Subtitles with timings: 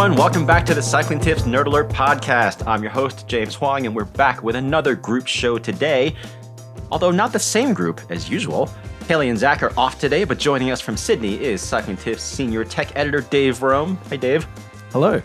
[0.00, 0.18] everyone.
[0.18, 2.66] Welcome back to the Cycling Tips Nerd Alert podcast.
[2.66, 6.16] I'm your host, James Huang, and we're back with another group show today.
[6.90, 8.70] Although not the same group as usual.
[9.06, 12.64] Caley and Zach are off today, but joining us from Sydney is Cycling Tips senior
[12.64, 13.98] tech editor Dave Rome.
[14.08, 14.44] Hi, Dave.
[14.90, 15.20] Hello.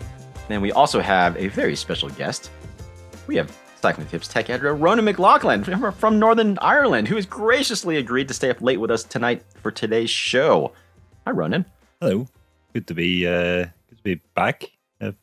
[0.50, 2.52] And we also have a very special guest.
[3.28, 8.28] We have Cycling Tips tech editor Ronan McLaughlin from Northern Ireland, who has graciously agreed
[8.28, 10.74] to stay up late with us tonight for today's show.
[11.26, 11.64] Hi, Ronan.
[12.02, 12.28] Hello.
[12.74, 14.66] Good to be uh, good to be back.
[15.02, 15.14] A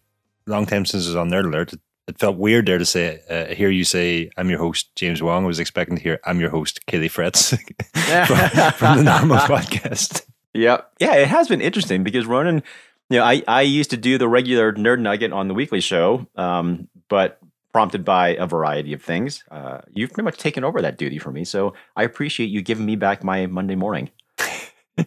[0.47, 1.73] long time since I was on Nerd Alert.
[1.73, 5.21] It, it felt weird there to say uh, hear you say I'm your host James
[5.21, 5.45] Huang.
[5.45, 7.57] I was expecting to hear I'm your host Caley Fretz
[8.27, 10.27] from, from the normal podcast.
[10.53, 12.63] Yeah, yeah, it has been interesting because Ronan,
[13.09, 16.27] you know, I I used to do the regular Nerd Nugget on the weekly show,
[16.37, 17.39] um, but
[17.73, 21.31] prompted by a variety of things, uh, you've pretty much taken over that duty for
[21.31, 21.45] me.
[21.45, 24.11] So I appreciate you giving me back my Monday morning.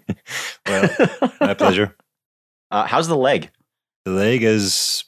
[0.65, 0.89] well,
[1.39, 1.95] my pleasure.
[2.71, 3.51] Uh, how's the leg?
[4.05, 5.03] The leg is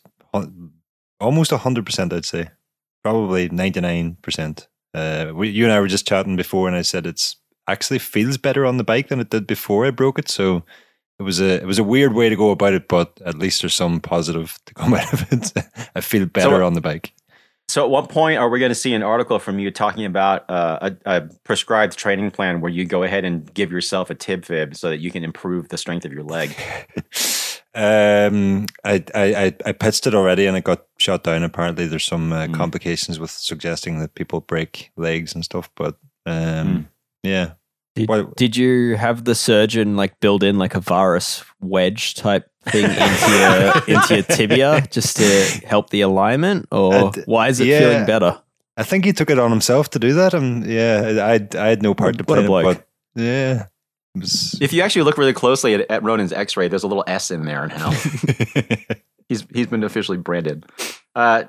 [1.19, 2.49] almost 100%, I'd say.
[3.03, 4.67] Probably 99%.
[4.93, 7.35] Uh, we, you and I were just chatting before, and I said it's
[7.67, 10.29] actually feels better on the bike than it did before I broke it.
[10.29, 10.63] So
[11.19, 13.61] it was a it was a weird way to go about it, but at least
[13.61, 15.53] there's some positive to come out of it.
[15.95, 17.13] I feel better so, on the bike.
[17.69, 20.49] So, at what point are we going to see an article from you talking about
[20.49, 24.45] uh, a, a, prescribed training plan where you go ahead and give yourself a tib
[24.45, 26.55] fib so that you can improve the strength of your leg?
[27.77, 31.43] um, I, I I pitched it already and it got shot down.
[31.43, 32.53] Apparently, there's some uh, mm.
[32.55, 35.69] complications with suggesting that people break legs and stuff.
[35.75, 36.85] But um, mm.
[37.21, 37.51] yeah,
[37.95, 42.49] did, what, did you have the surgeon like build in like a varus wedge type
[42.65, 47.67] thing into your into your tibia just to help the alignment, or why is it
[47.67, 48.41] yeah, feeling better?
[48.75, 51.83] I think he took it on himself to do that, and yeah, I I had
[51.83, 52.47] no part to play.
[52.47, 53.67] What a but yeah.
[54.21, 54.57] Was...
[54.61, 57.45] If you actually look really closely at, at Ronan's X-ray, there's a little S in
[57.45, 57.91] there And now.
[59.29, 60.65] he's he's been officially branded.
[61.15, 61.45] Uh,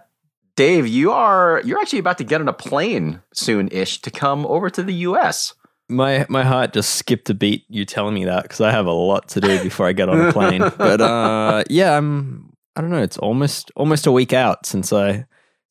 [0.57, 4.71] Dave, you are you're actually about to get on a plane soon-ish to come over
[4.71, 5.55] to the U.S
[5.89, 8.93] my my heart just skipped a beat you telling me that because I have a
[8.93, 10.61] lot to do before I get on a plane.
[10.79, 12.53] but uh, yeah, I'm.
[12.77, 13.03] I don't know.
[13.03, 15.27] It's almost almost a week out since I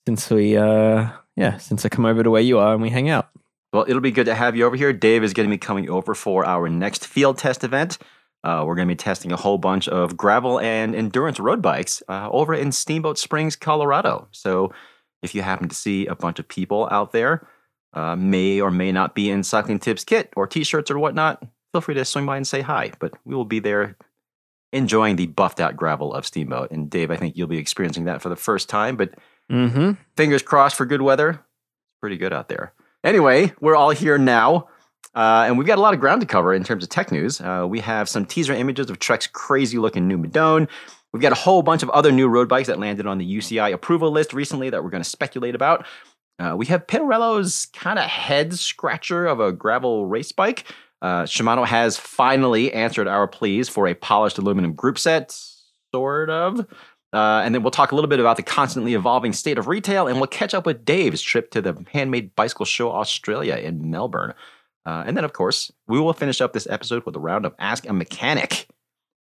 [0.06, 3.10] since we uh, yeah since I come over to where you are and we hang
[3.10, 3.30] out.
[3.74, 4.94] Well, it'll be good to have you over here.
[4.94, 7.98] Dave is going to be coming over for our next field test event.
[8.44, 12.02] Uh, we're going to be testing a whole bunch of gravel and endurance road bikes
[12.08, 14.28] uh, over in Steamboat Springs, Colorado.
[14.32, 14.72] So
[15.22, 17.48] if you happen to see a bunch of people out there
[17.94, 21.44] uh, may or may not be in Cycling Tips kit or t shirts or whatnot,
[21.74, 22.92] feel free to swing by and say hi.
[23.00, 23.98] But we will be there
[24.72, 26.72] enjoying the buffed out gravel of Steamboat.
[26.72, 29.14] And Dave, I think you'll be experiencing that for the first time, but
[29.52, 29.94] mm-hmm.
[30.16, 31.30] fingers crossed for good weather.
[31.32, 32.74] It's pretty good out there.
[33.08, 34.68] Anyway, we're all here now.
[35.16, 37.40] Uh, and we've got a lot of ground to cover in terms of tech news.
[37.40, 40.68] Uh, we have some teaser images of Trek's crazy looking new Madone.
[41.14, 43.72] We've got a whole bunch of other new road bikes that landed on the UCI
[43.72, 45.86] approval list recently that we're going to speculate about.
[46.38, 50.66] Uh, we have Pinarello's kind of head scratcher of a gravel race bike.
[51.02, 55.34] Uh, Shimano has finally answered our pleas for a polished aluminum group set,
[55.94, 56.68] sort of.
[57.18, 60.06] Uh, and then we'll talk a little bit about the constantly evolving state of retail,
[60.08, 64.36] and we'll catch up with Dave's trip to the Handmade Bicycle Show Australia in Melbourne.
[64.86, 67.56] Uh, and then, of course, we will finish up this episode with a round of
[67.58, 68.68] Ask a Mechanic.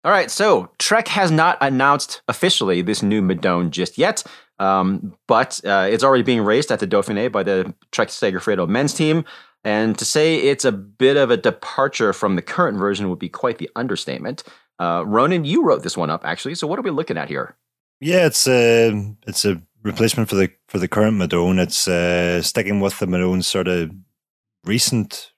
[0.04, 4.22] All right, so Trek has not announced officially this new Madone just yet,
[4.60, 8.94] um, but uh, it's already being raced at the Dauphiné by the Trek Segafredo men's
[8.94, 9.24] team.
[9.64, 13.28] And to say it's a bit of a departure from the current version would be
[13.28, 14.44] quite the understatement.
[14.78, 16.54] Uh, Ronan, you wrote this one up actually.
[16.54, 17.56] So what are we looking at here?
[18.02, 21.62] Yeah, it's a it's a replacement for the for the current Madone.
[21.62, 23.92] It's uh, sticking with the Madone's sort of
[24.64, 25.30] recent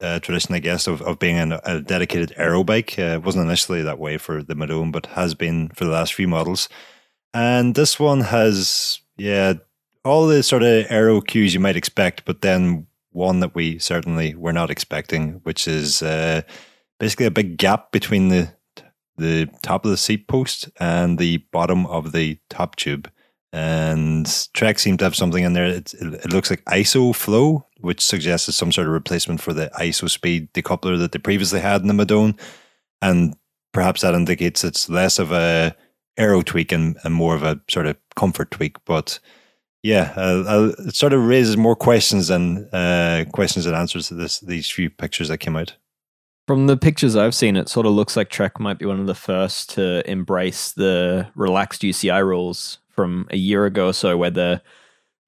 [0.00, 2.98] uh, tradition, I guess, of, of being an, a dedicated aero bike.
[2.98, 6.14] Uh, it wasn't initially that way for the Madone, but has been for the last
[6.14, 6.70] few models.
[7.34, 9.54] And this one has, yeah,
[10.02, 14.34] all the sort of aero cues you might expect, but then one that we certainly
[14.34, 16.40] were not expecting, which is uh,
[16.98, 18.54] basically a big gap between the
[19.18, 23.10] the top of the seat post and the bottom of the top tube.
[23.52, 25.66] And Trek seemed to have something in there.
[25.66, 30.50] It, it looks like IsoFlow, which suggests it's some sort of replacement for the IsoSpeed
[30.52, 32.38] decoupler that they previously had in the Madone.
[33.00, 33.36] And
[33.72, 35.74] perhaps that indicates it's less of a
[36.18, 38.76] aero tweak and, and more of a sort of comfort tweak.
[38.84, 39.18] But
[39.82, 44.40] yeah, uh, it sort of raises more questions than uh, questions and answers to this
[44.40, 45.76] these few pictures that came out.
[46.48, 49.06] From the pictures I've seen, it sort of looks like Trek might be one of
[49.06, 54.30] the first to embrace the relaxed UCI rules from a year ago or so, where
[54.30, 54.60] the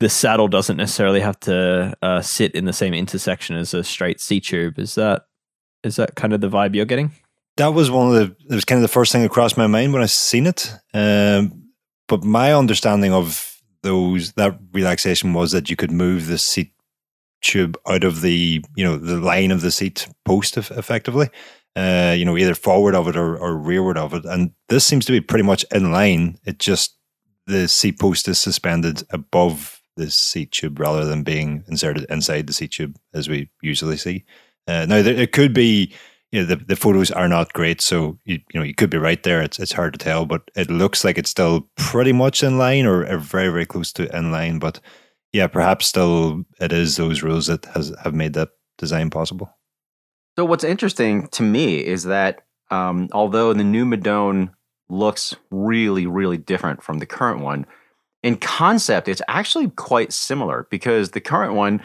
[0.01, 4.19] the saddle doesn't necessarily have to uh, sit in the same intersection as a straight
[4.19, 4.79] seat tube.
[4.79, 5.27] Is that
[5.85, 7.13] is that kind of the vibe you're getting?
[7.61, 8.37] that was one of the.
[8.49, 10.73] It was kind of the first thing that crossed my mind when I seen it.
[10.95, 11.71] Um,
[12.09, 16.73] but my understanding of those that relaxation was that you could move the seat
[17.41, 21.29] tube out of the you know the line of the seat post effectively.
[21.77, 25.05] Uh, you know, either forward of it or, or rearward of it, and this seems
[25.05, 26.37] to be pretty much in line.
[26.45, 26.97] It just
[27.47, 32.53] the seat post is suspended above the seat tube rather than being inserted inside the
[32.53, 34.25] seat tube as we usually see.
[34.67, 35.95] Uh, now, there, it could be
[36.33, 38.99] you know, the, the photos are not great, so you, you know you could be
[38.99, 39.43] right there.
[39.43, 42.87] It's it's hard to tell, but it looks like it's still pretty much in line
[42.87, 44.59] or, or very very close to in line.
[44.59, 44.81] But
[45.33, 49.51] yeah, perhaps still it is those rules that has have made that design possible.
[50.37, 54.53] So what's interesting to me is that um, although the new Madone
[54.89, 57.67] looks really really different from the current one,
[58.23, 61.83] in concept it's actually quite similar because the current one.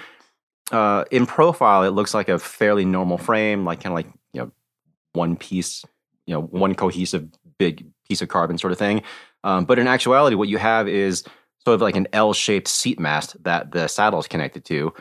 [0.72, 4.42] Uh, in profile, it looks like a fairly normal frame, like kind of like you
[4.42, 4.52] know
[5.14, 5.86] one piece,
[6.26, 9.04] you know, one cohesive big piece of carbon sort of thing.
[9.44, 11.24] Um, but in actuality, what you have is
[11.66, 14.94] sort of like an L-shaped seat mast that the saddle is connected to,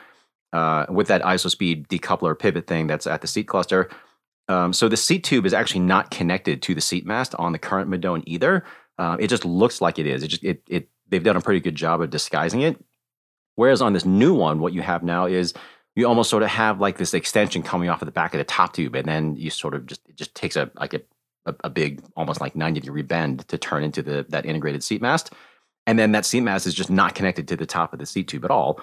[0.52, 3.90] uh, with that ISOSpeed decoupler pivot thing that's at the seat cluster.
[4.48, 7.58] Um, so the seat tube is actually not connected to the seat mast on the
[7.58, 8.64] current Madone either.
[8.98, 10.22] Uh, it just looks like it is.
[10.22, 12.82] It just it it they've done a pretty good job of disguising it.
[13.56, 15.54] Whereas on this new one, what you have now is
[15.96, 18.44] you almost sort of have like this extension coming off of the back of the
[18.44, 21.00] top tube, and then you sort of just it just takes a like a
[21.46, 25.02] a, a big almost like ninety degree bend to turn into the that integrated seat
[25.02, 25.32] mast,
[25.86, 28.28] and then that seat mast is just not connected to the top of the seat
[28.28, 28.80] tube at all,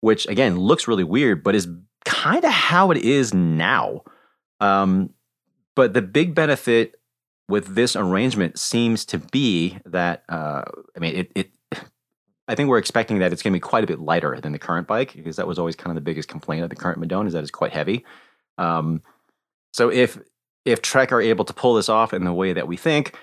[0.00, 1.68] which again looks really weird, but is
[2.04, 4.02] kind of how it is now.
[4.60, 5.10] Um,
[5.74, 7.00] but the big benefit
[7.48, 10.62] with this arrangement seems to be that uh,
[10.96, 11.50] I mean it, it
[12.46, 14.58] I think we're expecting that it's going to be quite a bit lighter than the
[14.58, 17.26] current bike because that was always kind of the biggest complaint of the current Madone
[17.26, 18.04] is that it's quite heavy.
[18.58, 19.02] Um,
[19.72, 20.18] so if
[20.64, 23.18] if Trek are able to pull this off in the way that we think,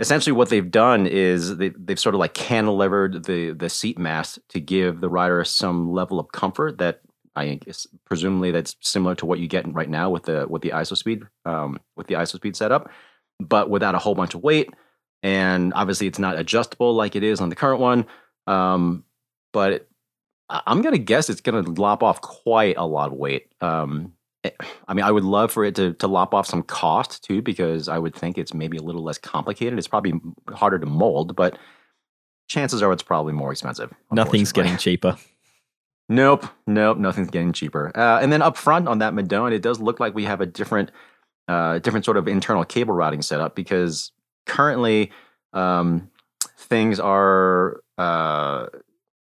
[0.00, 4.38] essentially what they've done is they, they've sort of like cantilevered the the seat mast
[4.48, 7.00] to give the rider some level of comfort that
[7.36, 10.70] I guess presumably that's similar to what you get right now with the with the
[10.70, 12.90] ISOSpeed um, with the ISOSpeed setup,
[13.38, 14.70] but without a whole bunch of weight.
[15.22, 18.06] And obviously, it's not adjustable like it is on the current one.
[18.46, 19.04] Um,
[19.52, 19.86] but
[20.48, 23.52] I'm to guess it's to lop off quite a lot of weight.
[23.60, 24.14] Um,
[24.88, 27.88] I mean, I would love for it to, to lop off some cost too, because
[27.88, 29.78] I would think it's maybe a little less complicated.
[29.78, 30.14] It's probably
[30.48, 31.58] harder to mold, but
[32.48, 33.92] chances are it's probably more expensive.
[34.10, 35.16] Nothing's getting cheaper.
[36.12, 37.96] Nope, nope, nothing's getting cheaper.
[37.96, 40.46] Uh, and then up front on that Madone, it does look like we have a
[40.46, 40.90] different,
[41.46, 44.10] uh, different sort of internal cable routing setup because
[44.44, 45.12] currently
[45.52, 46.10] um,
[46.58, 48.66] things are uh,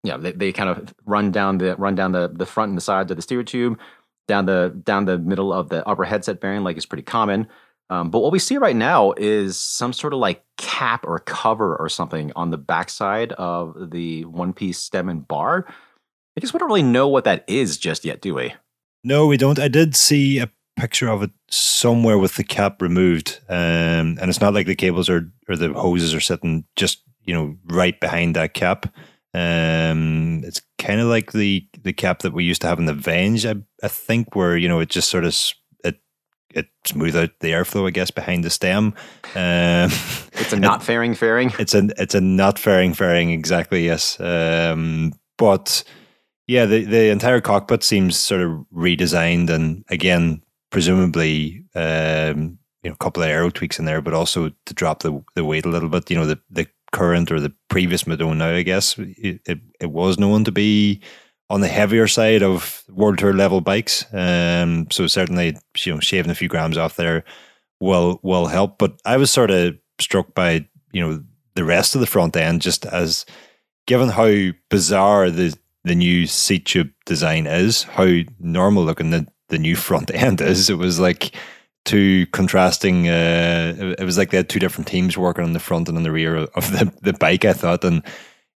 [0.06, 2.82] yeah, they, they kind of run down the run down the the front and the
[2.82, 3.78] sides of the steer tube,
[4.26, 7.48] down the down the middle of the upper headset bearing, like is pretty common.
[7.88, 11.76] Um, but what we see right now is some sort of like cap or cover
[11.76, 15.66] or something on the backside of the one piece stem and bar.
[16.36, 18.54] I guess we don't really know what that is just yet, do we?
[19.04, 19.58] No, we don't.
[19.58, 24.40] I did see a picture of it somewhere with the cap removed, um, and it's
[24.40, 28.34] not like the cables are or the hoses are sitting just you know, right behind
[28.36, 28.86] that cap.
[29.36, 32.94] Um, it's kind of like the the cap that we used to have in the
[32.94, 35.36] Venge, I, I think, where you know it just sort of
[35.84, 36.00] it
[36.54, 38.94] it smooth out the airflow, I guess, behind the stem.
[39.34, 39.90] Um,
[40.32, 41.52] it's a not fairing fairing.
[41.58, 43.84] It's a it's a not fairing fairing exactly.
[43.84, 45.84] Yes, um, but
[46.46, 51.64] yeah, the the entire cockpit seems sort of redesigned, and again, presumably.
[51.74, 55.20] Um, you know, a couple of aero tweaks in there, but also to drop the
[55.34, 56.08] the weight a little bit.
[56.08, 59.90] You know, the the current or the previous Madone now, I guess, it, it, it,
[59.90, 61.02] was known to be
[61.50, 64.06] on the heavier side of World Tour level bikes.
[64.14, 67.22] Um, so certainly, you know, shaving a few grams off there
[67.80, 68.78] will will help.
[68.78, 71.22] But I was sort of struck by you know
[71.54, 73.26] the rest of the front end, just as
[73.86, 79.58] given how bizarre the the new seat tube design is, how normal looking the the
[79.58, 80.70] new front end is.
[80.70, 81.34] It was like
[81.86, 83.08] two contrasting.
[83.08, 86.02] Uh, it was like they had two different teams working on the front and on
[86.02, 87.44] the rear of the, the bike.
[87.44, 88.02] I thought, and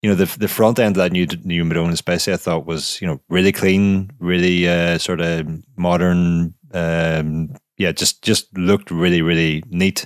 [0.01, 2.99] you know, the the front end of that new new Madone, especially, I thought was
[3.01, 6.53] you know really clean, really uh, sort of modern.
[6.73, 10.05] Um, yeah, just just looked really really neat.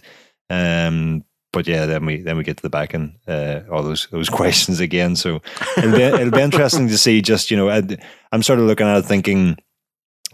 [0.50, 4.08] Um, but yeah, then we then we get to the back and uh, all those
[4.12, 5.16] those questions again.
[5.16, 5.42] So
[5.78, 7.22] it'll be, it'll be interesting to see.
[7.22, 7.84] Just you know, I,
[8.32, 9.58] I'm sort of looking at it thinking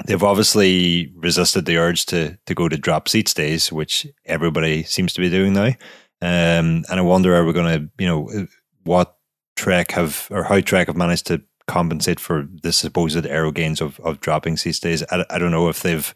[0.05, 5.13] they've obviously resisted the urge to to go to drop seat stays, which everybody seems
[5.13, 5.73] to be doing now.
[6.21, 8.47] Um, and I wonder, are we going to, you know,
[8.83, 9.15] what
[9.55, 13.99] Trek have or how Trek have managed to compensate for the supposed aero gains of
[14.01, 15.03] of dropping seat stays?
[15.11, 16.13] I, I don't know if they've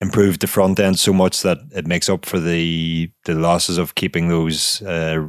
[0.00, 3.94] improved the front end so much that it makes up for the the losses of
[3.94, 5.28] keeping those uh,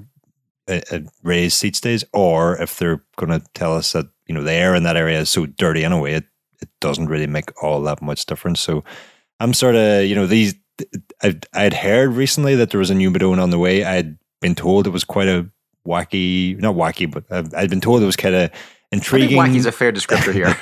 [0.68, 4.54] uh, raised seat stays, or if they're going to tell us that you know the
[4.54, 6.26] air in that area is so dirty anyway, it
[6.62, 8.60] it doesn't really make all that much difference.
[8.60, 8.84] So
[9.40, 10.56] I'm sort of you know these
[11.22, 13.84] I I'd heard recently that there was a new Madone on the way.
[13.84, 15.50] I'd been told it was quite a
[15.88, 17.26] wacky, not wacky, but
[17.56, 18.52] I'd been told it was kind of
[18.92, 19.40] intriguing.
[19.40, 20.56] I think wacky's a fair descriptor here.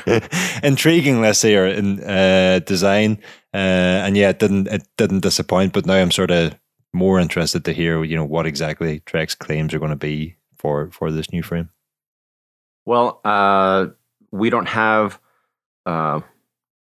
[0.64, 3.20] intriguing, let's say, or in uh, design,
[3.54, 3.58] uh,
[4.06, 5.74] and yeah, it didn't it didn't disappoint.
[5.74, 6.56] But now I'm sort of
[6.94, 10.90] more interested to hear, you know, what exactly Trek's claims are going to be for
[10.92, 11.70] for this new frame.
[12.86, 13.88] Well, uh,
[14.32, 15.20] we don't have.
[15.86, 16.22] Uh,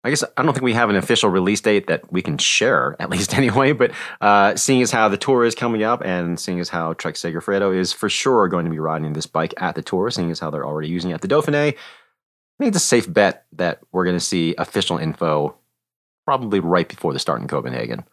[0.04, 2.96] I guess I don't think we have an official release date that we can share,
[3.00, 3.74] at least anyway.
[3.74, 7.16] But uh, seeing as how the tour is coming up, and seeing as how Trek
[7.16, 10.40] Segafredo is for sure going to be riding this bike at the tour, seeing as
[10.40, 13.80] how they're already using it at the Dauphiné, I think it's a safe bet that
[13.92, 15.56] we're going to see official info
[16.26, 18.04] probably right before the start in Copenhagen.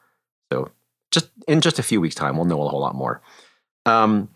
[0.53, 0.71] So
[1.11, 3.23] just in just a few weeks' time, we'll know a whole lot more.
[3.87, 4.29] Um,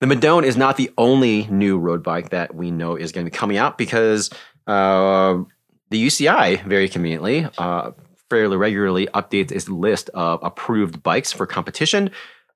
[0.00, 3.30] the Madone is not the only new road bike that we know is going to
[3.30, 4.30] be coming out because.
[4.66, 5.44] Uh,
[5.90, 7.90] the UCI, very conveniently, uh,
[8.28, 12.10] fairly regularly updates its list of approved bikes for competition.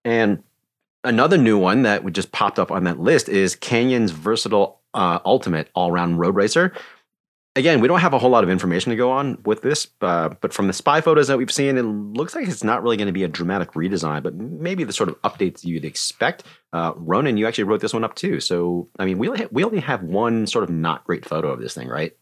[0.05, 0.43] And
[1.03, 5.69] another new one that just popped up on that list is Canyon's versatile uh, ultimate
[5.75, 6.73] all round road racer.
[7.57, 10.31] Again, we don't have a whole lot of information to go on with this, uh,
[10.41, 13.07] but from the spy photos that we've seen, it looks like it's not really going
[13.07, 16.43] to be a dramatic redesign, but maybe the sort of updates you'd expect.
[16.73, 18.41] Uh, Ronan, you actually wrote this one up too.
[18.41, 21.75] So, I mean, we we only have one sort of not great photo of this
[21.75, 22.13] thing, right?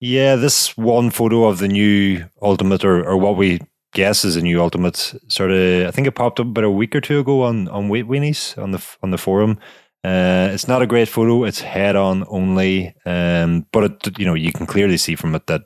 [0.00, 3.60] Yeah, this one photo of the new Ultimate, or, or what we
[3.94, 6.94] guess is a new Ultimate, sort of, I think it popped up about a week
[6.94, 9.58] or two ago on on Weight Weenies on the on the forum.
[10.04, 11.44] Uh, it's not a great photo.
[11.44, 15.46] It's head on only, um, but it, you know you can clearly see from it
[15.46, 15.62] that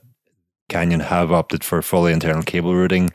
[0.68, 3.10] Canyon have opted for fully internal cable routing.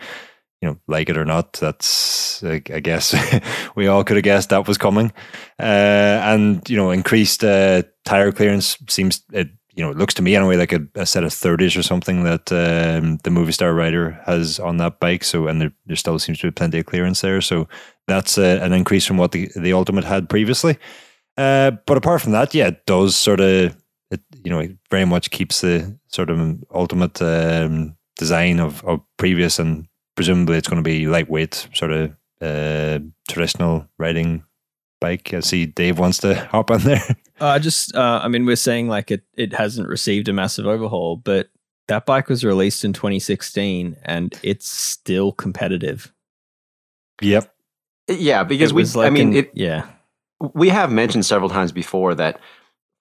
[0.61, 3.15] You know, like it or not, that's I, guess
[3.75, 5.13] we all could have guessed that was coming.
[5.59, 10.21] Uh, and you know, increased uh, tire clearance seems it you know, it looks to
[10.21, 14.11] me anyway like a, a set of 30s or something that um, the Movistar rider
[14.25, 15.23] has on that bike.
[15.23, 17.41] So, and there, there still seems to be plenty of clearance there.
[17.41, 17.67] So
[18.07, 20.77] that's a, an increase from what the, the Ultimate had previously.
[21.37, 23.75] Uh, but apart from that, yeah, it does sort of,
[24.11, 29.01] it, you know, it very much keeps the sort of Ultimate um, design of, of
[29.17, 34.43] previous and presumably it's going to be lightweight, sort of uh, traditional riding
[34.99, 35.33] bike.
[35.33, 37.01] I see Dave wants to hop on there.
[37.37, 41.17] Uh, just, uh, I mean, we're saying like it, it hasn't received a massive overhaul,
[41.17, 41.49] but
[41.89, 46.13] that bike was released in 2016 and it's still competitive.
[47.21, 47.53] Yep.
[48.07, 49.85] Yeah, because we, like I mean, an, it, yeah,
[50.53, 52.39] we have mentioned several times before that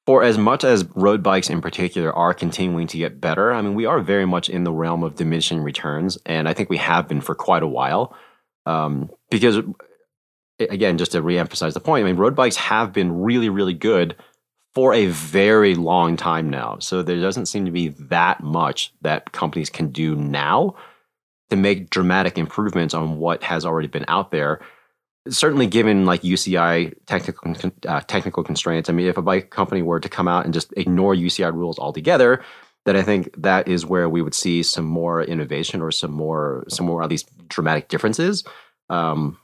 [0.07, 3.75] for as much as road bikes in particular are continuing to get better, I mean,
[3.75, 7.09] we are very much in the realm of diminishing returns, and I think we have
[7.09, 8.15] been for quite a while.
[8.67, 9.59] Um, because
[10.59, 14.17] again, just to reemphasize the point, I mean, road bikes have been really, really good
[14.75, 16.79] for a very long time now.
[16.81, 20.75] So there doesn't seem to be that much that companies can do now
[21.51, 24.61] to make dramatic improvements on what has already been out there.
[25.29, 27.55] Certainly, given like UCI technical
[27.87, 28.91] uh, technical constraints.
[28.91, 31.79] I mean, if a bike company were to come out and just ignore UCI rules
[31.79, 32.45] altogether,
[32.85, 36.65] then I think that is where we would see some more innovation or some more
[36.69, 38.45] some more at least dramatic differences.
[38.91, 39.39] Um,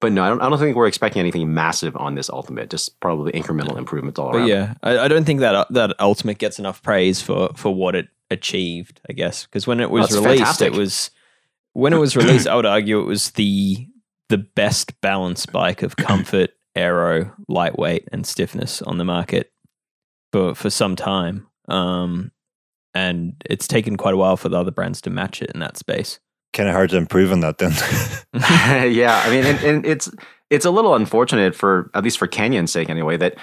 [0.00, 2.68] but no, I don't, I don't think we're expecting anything massive on this ultimate.
[2.70, 4.48] Just probably incremental improvements all but around.
[4.48, 7.94] yeah, I, I, don't think that uh, that ultimate gets enough praise for for what
[7.94, 9.00] it achieved.
[9.08, 10.74] I guess because when it was oh, released, fantastic.
[10.74, 11.10] it was
[11.72, 12.46] when it was released.
[12.46, 13.88] I would argue it was the
[14.28, 19.50] the best balanced bike of comfort, aero, lightweight, and stiffness on the market
[20.32, 21.46] for for some time.
[21.68, 22.32] Um,
[22.94, 25.76] and it's taken quite a while for the other brands to match it in that
[25.76, 26.18] space
[26.56, 27.72] kind of hard to improve on that then.
[28.92, 30.10] yeah, I mean, and, and, it's
[30.50, 33.36] it's a little unfortunate for at least for Canyon's sake anyway that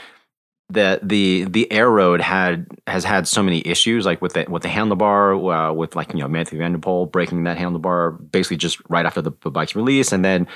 [0.70, 4.70] that the the Aeroad had has had so many issues like with the with the
[4.70, 8.80] handlebar uh, with like you know Mathieu van der Poel breaking that handlebar basically just
[8.90, 10.48] right after the, the bike's release and then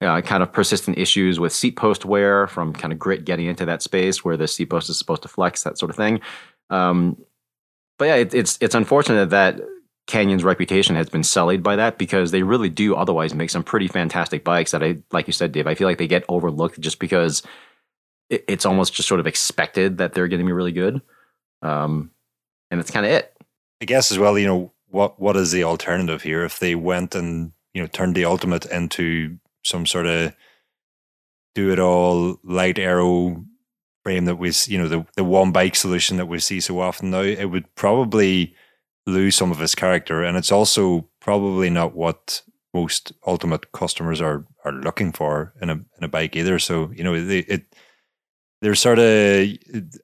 [0.00, 3.66] uh, kind of persistent issues with seat post wear from kind of grit getting into
[3.66, 6.20] that space where the seat post is supposed to flex that sort of thing.
[6.70, 7.16] Um,
[7.98, 9.60] but yeah, it, it's it's unfortunate that
[10.06, 13.88] Canyon's reputation has been sullied by that because they really do otherwise make some pretty
[13.88, 17.00] fantastic bikes that I, like you said, Dave, I feel like they get overlooked just
[17.00, 17.42] because
[18.30, 21.02] it, it's almost just sort of expected that they're going to be really good.
[21.62, 22.12] Um,
[22.70, 23.36] and that's kind of it.
[23.82, 26.44] I guess as well, you know, what, what is the alternative here?
[26.44, 30.34] If they went and, you know, turned the ultimate into some sort of
[31.56, 33.44] do it all light aero
[34.04, 37.10] frame that was, you know, the, the one bike solution that we see so often
[37.10, 38.54] now, it would probably,
[39.06, 42.42] lose some of its character, and it's also probably not what
[42.74, 46.58] most ultimate customers are are looking for in a in a bike either.
[46.58, 47.74] So you know, it, it
[48.60, 49.04] they're sort of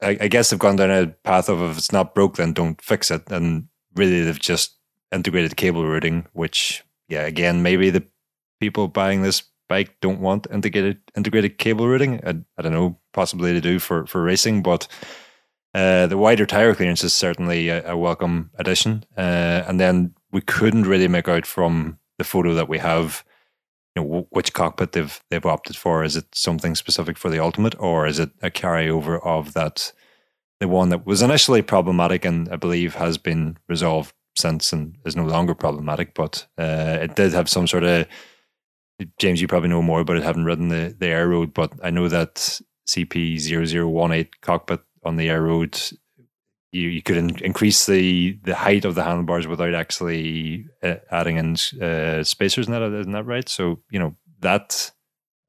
[0.02, 2.80] I, I guess they've gone down a path of if it's not broke, then don't
[2.80, 4.78] fix it, and really they've just
[5.12, 8.04] integrated cable routing, which yeah, again maybe the
[8.61, 12.21] people buying this bike don't want integrated integrated cable routing.
[12.26, 14.87] I, I don't know, possibly they do for for racing, but
[15.75, 19.05] uh, the wider tire clearance is certainly a, a welcome addition.
[19.17, 23.25] Uh, and then we couldn't really make out from the photo that we have,
[23.95, 26.05] you know, w- which cockpit they've they've opted for.
[26.05, 29.93] Is it something specific for the Ultimate, or is it a carryover of that?
[30.61, 35.17] The one that was initially problematic and I believe has been resolved since and is
[35.17, 38.07] no longer problematic, but uh, it did have some sort of
[39.19, 42.09] James, you probably know more about it, having ridden the, the Aeroad, but I know
[42.09, 45.80] that CP0018 cockpit on the Aeroad,
[46.73, 51.37] you, you could in, increase the, the height of the handlebars without actually uh, adding
[51.37, 52.64] in uh, spacers.
[52.64, 53.49] Isn't that, isn't that right?
[53.49, 54.90] So, you know, that,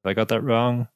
[0.05, 0.87] I got that wrong?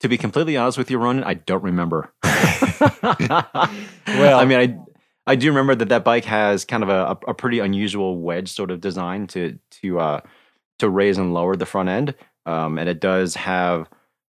[0.00, 2.12] To be completely honest with you, Ronan, I don't remember.
[3.02, 4.78] well, I mean, I
[5.30, 8.70] I do remember that that bike has kind of a, a pretty unusual wedge sort
[8.70, 10.20] of design to to uh,
[10.78, 12.14] to raise and lower the front end,
[12.46, 13.88] um, and it does have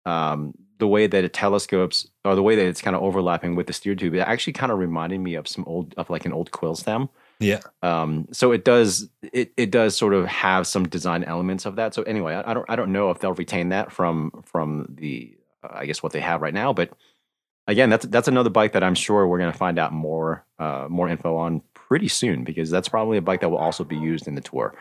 [0.04, 3.66] um, the way that it telescopes or the way that it's kind of overlapping with
[3.66, 4.14] the steer tube.
[4.14, 7.08] It actually kind of reminded me of some old of like an old quill stem.
[7.40, 7.60] Yeah.
[7.82, 11.94] Um, so it does it it does sort of have some design elements of that.
[11.94, 15.36] So anyway, I, I don't I don't know if they'll retain that from from the
[15.62, 16.90] uh, I guess what they have right now, but
[17.66, 20.86] again, that's that's another bike that I'm sure we're going to find out more uh,
[20.88, 24.26] more info on pretty soon because that's probably a bike that will also be used
[24.26, 24.74] in the tour.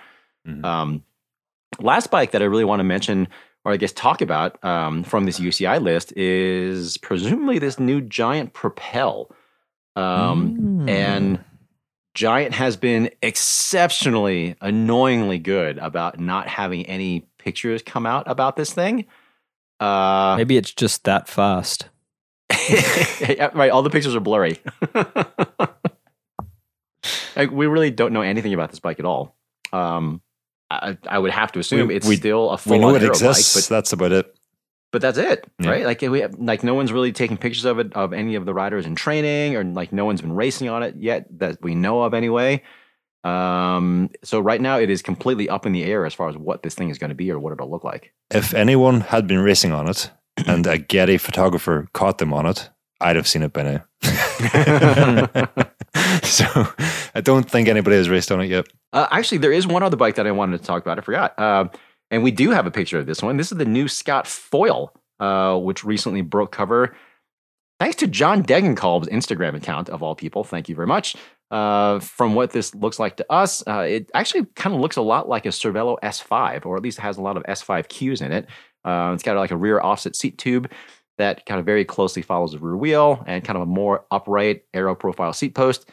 [0.48, 0.66] Mm-hmm.
[0.66, 1.04] Um,
[1.80, 3.28] last bike that I really want to mention
[3.66, 8.54] or I guess talk about um, from this UCI list is presumably this new Giant
[8.54, 9.32] Propel,
[9.96, 10.90] um, mm.
[10.90, 11.44] and
[12.14, 18.74] Giant has been exceptionally annoyingly good about not having any pictures come out about this
[18.74, 19.06] thing.
[19.80, 21.90] Uh, Maybe it's just that fast.
[23.54, 24.60] right, all the pictures are blurry.
[27.36, 29.36] like, we really don't know anything about this bike at all.
[29.72, 30.22] Um,
[30.74, 32.74] I, I, would have to assume we, it's we, still a full.
[32.74, 33.56] We know it exists.
[33.56, 34.36] Bike, but that's about it.
[34.92, 35.70] But that's it, yeah.
[35.70, 35.86] right?
[35.86, 38.54] Like we have, like no one's really taking pictures of it of any of the
[38.54, 42.04] riders in training, or like no one's been racing on it yet that we know
[42.04, 42.62] of anyway.
[43.24, 46.62] Um, so right now it is completely up in the air as far as what
[46.62, 48.14] this thing is going to be or what it'll look like.
[48.30, 50.12] If anyone had been racing on it,
[50.46, 53.86] and a Getty photographer caught them on it, I'd have seen it by now.
[56.24, 56.46] so
[57.16, 58.68] I don't think anybody has raced on it yet.
[58.92, 60.98] Uh, actually, there is one other bike that I wanted to talk about.
[60.98, 61.38] I forgot.
[61.40, 61.66] Uh,
[62.12, 63.38] and we do have a picture of this one.
[63.38, 66.96] This is the new Scott Foil, uh, which recently broke cover.
[67.80, 70.44] Thanks to John Degenkolb's Instagram account, of all people.
[70.44, 71.16] Thank you very much.
[71.50, 75.02] Uh, from what this looks like to us, uh, it actually kind of looks a
[75.02, 78.22] lot like a Cervelo S5, or at least it has a lot of S5 cues
[78.22, 78.48] in it.
[78.86, 80.72] Uh, it's got like a rear offset seat tube
[81.18, 84.64] that kind of very closely follows the rear wheel and kind of a more upright
[84.74, 85.90] aero profile seat post.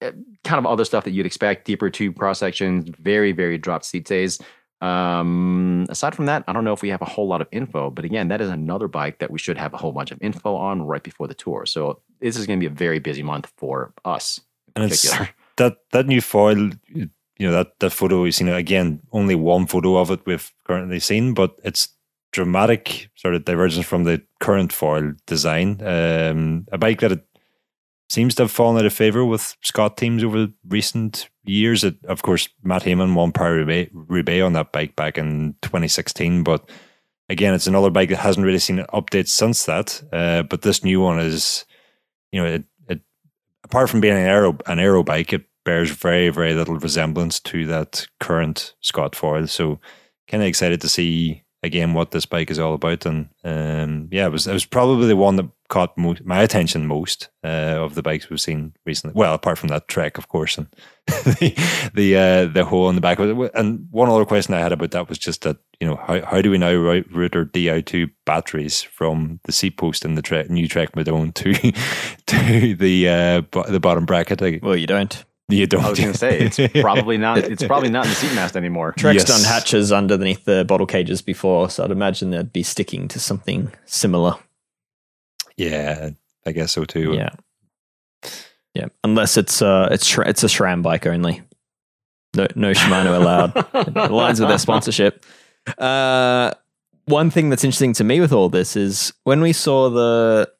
[0.00, 0.12] Uh,
[0.44, 4.06] kind of other stuff that you'd expect, deeper tube cross sections, very, very dropped seat
[4.06, 4.38] stays.
[4.80, 7.90] Um, aside from that, I don't know if we have a whole lot of info,
[7.90, 10.54] but again, that is another bike that we should have a whole bunch of info
[10.54, 11.66] on right before the tour.
[11.66, 14.40] So this is going to be a very busy month for us.
[14.76, 15.24] and particular.
[15.24, 19.66] it's that that new foil, you know, that that photo we've seen again, only one
[19.66, 21.88] photo of it we've currently seen, but it's
[22.38, 25.82] dramatic sort of divergence from the current foil design.
[25.82, 27.20] Um, a bike that
[28.08, 31.82] seems to have fallen out of favor with Scott teams over recent years.
[31.82, 36.70] It, of course, Matt Hayman won Paris-Roubaix on that bike back in 2016, but
[37.28, 40.00] again, it's another bike that hasn't really seen an update since that.
[40.12, 41.64] Uh, but this new one is,
[42.30, 43.00] you know, it, it
[43.64, 47.66] apart from being an aero an aero bike, it bears very very little resemblance to
[47.66, 49.48] that current Scott foil.
[49.48, 49.80] So,
[50.28, 53.06] kind of excited to see again what this bike is all about.
[53.06, 56.86] And um, yeah, it was it was probably the one that caught mo- my attention
[56.86, 59.18] most uh, of the bikes we've seen recently.
[59.18, 60.68] Well, apart from that Trek, of course, and
[61.06, 63.18] the the uh, the hole in the back.
[63.18, 66.42] And one other question I had about that was just that you know how how
[66.42, 70.92] do we now route our Di2 batteries from the seat post in the new Trek
[70.92, 71.52] Madone to
[72.26, 74.62] to the uh, the bottom bracket?
[74.62, 75.24] Well, you don't.
[75.50, 75.82] You don't.
[75.82, 77.38] I was going to say it's probably not.
[77.38, 78.92] It's probably not in the seat mast anymore.
[78.92, 79.28] Trek's yes.
[79.28, 83.72] done hatches underneath the bottle cages before, so I'd imagine they'd be sticking to something
[83.86, 84.36] similar.
[85.56, 86.10] Yeah,
[86.44, 87.14] I guess so too.
[87.14, 87.30] Yeah,
[88.74, 88.86] yeah.
[89.02, 91.40] Unless it's uh, it's sh- it's a SRAM bike only.
[92.36, 93.56] No, no Shimano allowed.
[93.56, 95.24] it aligns with their sponsorship.
[95.78, 96.52] Uh,
[97.06, 100.50] one thing that's interesting to me with all this is when we saw the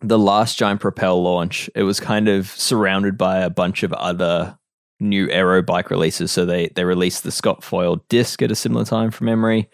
[0.00, 4.58] the last Giant Propel launch, it was kind of surrounded by a bunch of other
[5.00, 6.32] new aero bike releases.
[6.32, 9.68] So they they released the Scott Foil disc at a similar time from memory.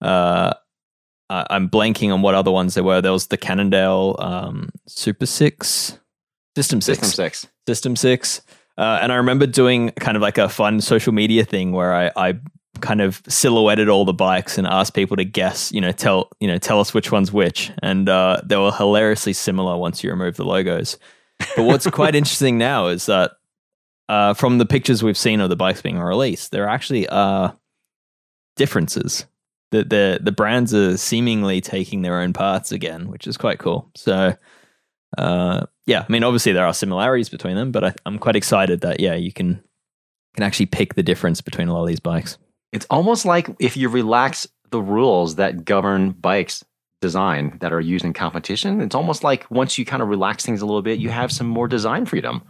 [0.00, 0.52] Uh,
[1.28, 3.00] I- I'm blanking on what other ones there were.
[3.00, 5.98] There was the Cannondale um, Super Six,
[6.56, 7.46] System Six, System six.
[7.66, 8.42] System Six.
[8.78, 12.10] Uh, and I remember doing kind of like a fun social media thing where I,
[12.16, 12.38] I
[12.80, 16.46] kind of silhouetted all the bikes and asked people to guess, you know, tell you
[16.46, 17.72] know, tell us which one's which.
[17.82, 20.96] And uh, they were hilariously similar once you remove the logos.
[21.56, 23.32] But what's quite interesting now is that
[24.08, 27.56] uh, from the pictures we've seen of the bikes being released, there actually are
[28.56, 29.26] differences.
[29.72, 33.88] The, the the brands are seemingly taking their own paths again, which is quite cool.
[33.94, 34.36] So,
[35.16, 38.80] uh, yeah, I mean, obviously there are similarities between them, but I, I'm quite excited
[38.80, 39.62] that yeah, you can
[40.34, 42.36] can actually pick the difference between a lot of these bikes.
[42.72, 46.64] It's almost like if you relax the rules that govern bikes
[47.00, 50.60] design that are used in competition, it's almost like once you kind of relax things
[50.62, 52.42] a little bit, you have some more design freedom.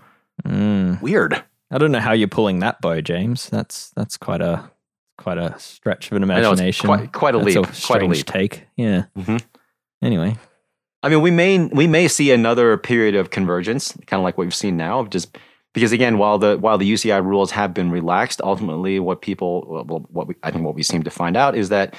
[0.44, 1.00] Mm.
[1.00, 1.42] Weird.
[1.70, 3.48] I don't know how you're pulling that bow, James.
[3.48, 4.70] That's that's quite a
[5.18, 6.86] quite a stretch of an know imagination.
[6.86, 7.66] quite, quite a That's leap.
[7.66, 8.26] a quite a leap.
[8.26, 8.66] take.
[8.76, 9.04] Yeah.
[9.16, 9.40] Mhm.
[10.02, 10.36] Anyway,
[11.02, 14.44] I mean, we may we may see another period of convergence, kind of like what
[14.46, 15.36] we've seen now, of just
[15.72, 20.06] because again, while the while the UCI rules have been relaxed, ultimately, what people, well,
[20.10, 21.94] what we, I think what we seem to find out is that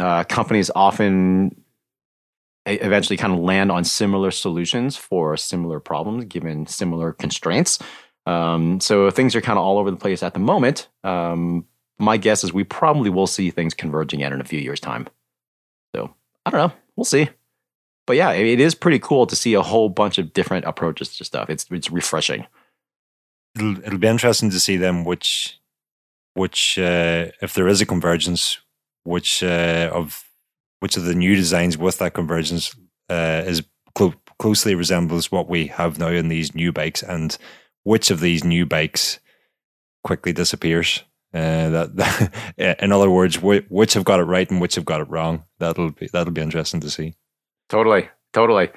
[0.00, 1.62] uh, companies often
[2.66, 7.78] eventually kind of land on similar solutions for similar problems, given similar constraints.
[8.26, 10.88] Um, so things are kind of all over the place at the moment.
[11.04, 11.66] Um,
[11.98, 15.08] my guess is we probably will see things converging again in a few years' time.
[15.94, 16.14] So
[16.46, 16.74] I don't know.
[16.96, 17.28] We'll see
[18.06, 21.24] but yeah, it is pretty cool to see a whole bunch of different approaches to
[21.24, 21.48] stuff.
[21.48, 22.46] It's it's refreshing.
[23.56, 25.60] It'll it'll be interesting to see them which
[26.34, 28.58] which uh, if there is a convergence,
[29.04, 30.24] which uh, of
[30.80, 32.74] which of the new designs with that convergence
[33.08, 33.62] uh, is
[33.94, 37.38] clo- closely resembles what we have now in these new bikes, and
[37.84, 39.18] which of these new bikes
[40.02, 41.02] quickly disappears.
[41.32, 42.30] Uh, that,
[42.80, 45.44] in other words, whi- which have got it right and which have got it wrong.
[45.58, 47.14] That'll be that'll be interesting to see.
[47.68, 48.70] Totally, totally.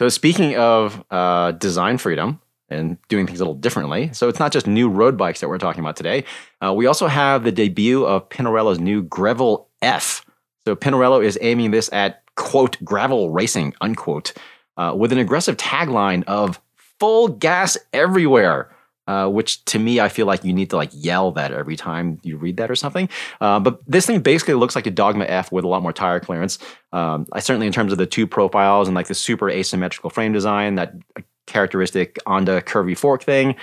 [0.00, 2.40] So speaking of uh, design freedom
[2.72, 5.58] and doing things a little differently, so it's not just new road bikes that we're
[5.58, 6.24] talking about today.
[6.64, 10.24] Uh, we also have the debut of Pinarello's new Gravel F.
[10.64, 14.32] So Pinarello is aiming this at quote gravel racing unquote
[14.76, 16.60] uh, with an aggressive tagline of
[16.98, 18.74] full gas everywhere.
[19.08, 22.20] Uh, which to me, I feel like you need to like yell that every time
[22.22, 23.08] you read that or something.
[23.40, 26.20] Uh, but this thing basically looks like a Dogma F with a lot more tire
[26.20, 26.60] clearance.
[26.92, 30.32] Um, I certainly, in terms of the two profiles and like the super asymmetrical frame
[30.32, 30.94] design, that
[31.46, 33.56] characteristic Onda curvy fork thing.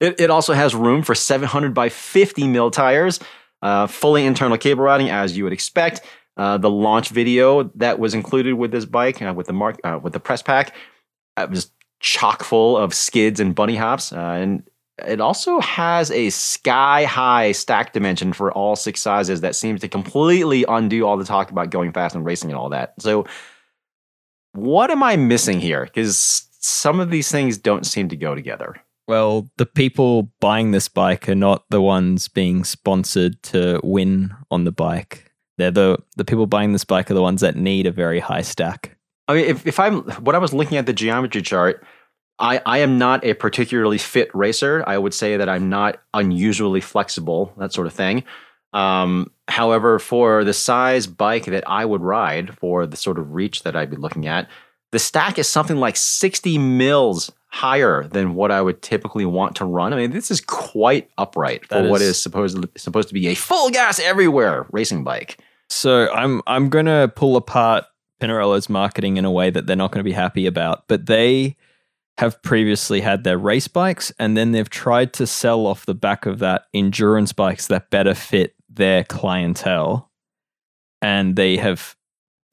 [0.00, 3.18] It, it also has room for 700 by 50 mil tires,
[3.62, 6.02] uh, fully internal cable routing as you would expect.
[6.36, 9.98] Uh, the launch video that was included with this bike, uh, with the mark, uh,
[10.02, 10.74] with the press pack,
[11.38, 11.70] uh, was
[12.00, 14.62] chock full of skids and bunny hops, uh, and
[15.06, 19.88] it also has a sky high stack dimension for all six sizes that seems to
[19.88, 22.94] completely undo all the talk about going fast and racing and all that.
[22.98, 23.26] So,
[24.52, 25.84] what am I missing here?
[25.84, 28.76] Because some of these things don't seem to go together.
[29.08, 34.64] well, the people buying this bike are not the ones being sponsored to win on
[34.64, 35.32] the bike.
[35.58, 38.42] They're the the people buying this bike are the ones that need a very high
[38.42, 38.96] stack.
[39.28, 41.84] I mean, if, if I'm when I was looking at the geometry chart,
[42.38, 44.84] I, I am not a particularly fit racer.
[44.86, 48.24] I would say that I'm not unusually flexible, that sort of thing.
[48.72, 53.62] Um, however, for the size bike that I would ride, for the sort of reach
[53.62, 54.48] that I'd be looking at,
[54.92, 59.64] the stack is something like 60 mils higher than what I would typically want to
[59.64, 59.92] run.
[59.92, 63.28] I mean, this is quite upright for That what is- is supposed supposed to be
[63.28, 65.38] a full gas everywhere racing bike.
[65.68, 67.84] So I'm I'm gonna pull apart
[68.20, 70.84] Pinarello's marketing in a way that they're not going to be happy about.
[70.88, 71.56] But they
[72.18, 76.24] have previously had their race bikes, and then they've tried to sell off the back
[76.24, 80.10] of that endurance bikes that better fit their clientele.
[81.02, 81.95] And they have,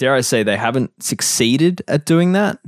[0.04, 2.60] dare I say, they haven't succeeded at doing that.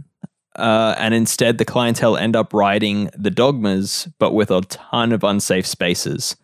[0.55, 5.21] Uh, and instead, the clientele end up riding the dogmas, but with a ton of
[5.21, 6.37] unsafe spaces.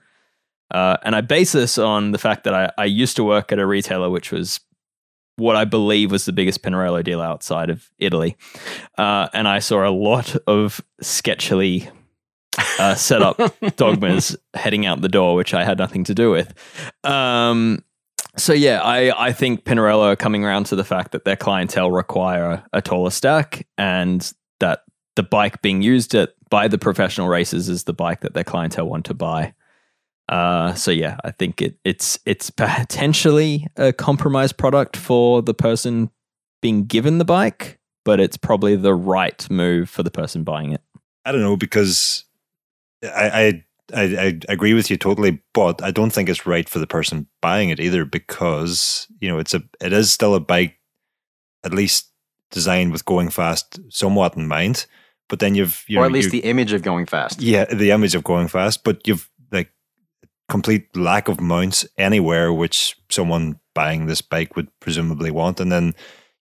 [0.70, 3.60] Uh, and I base this on the fact that I, I used to work at
[3.60, 4.60] a retailer which was
[5.38, 8.36] what I believe was the biggest Pinarello dealer outside of Italy.
[8.98, 11.90] Uh, and I saw a lot of sketchily
[12.80, 13.40] uh, set up
[13.78, 16.54] dogmas heading out the door, which I had nothing to do with.
[17.06, 17.82] Um,
[18.38, 21.92] so yeah, I, I think Pinarello are coming around to the fact that their clientele
[21.92, 24.84] require a taller stack and that
[25.16, 28.88] the bike being used at, by the professional racers is the bike that their clientele
[28.88, 29.54] want to buy.
[30.30, 36.10] Uh, so yeah, I think it, it's it's potentially a compromise product for the person
[36.62, 40.82] being given the bike, but it's probably the right move for the person buying it.
[41.26, 42.24] I don't know because
[43.04, 46.80] I, I I I agree with you totally, but I don't think it's right for
[46.80, 50.80] the person buying it either because you know it's a it is still a bike,
[51.64, 52.12] at least
[52.52, 54.86] designed with going fast somewhat in mind.
[55.30, 57.42] But then you've you or know, at least the image of going fast.
[57.42, 59.72] yeah the image of going fast, but you've like
[60.50, 65.60] complete lack of mounts anywhere which someone buying this bike would presumably want.
[65.60, 65.96] And then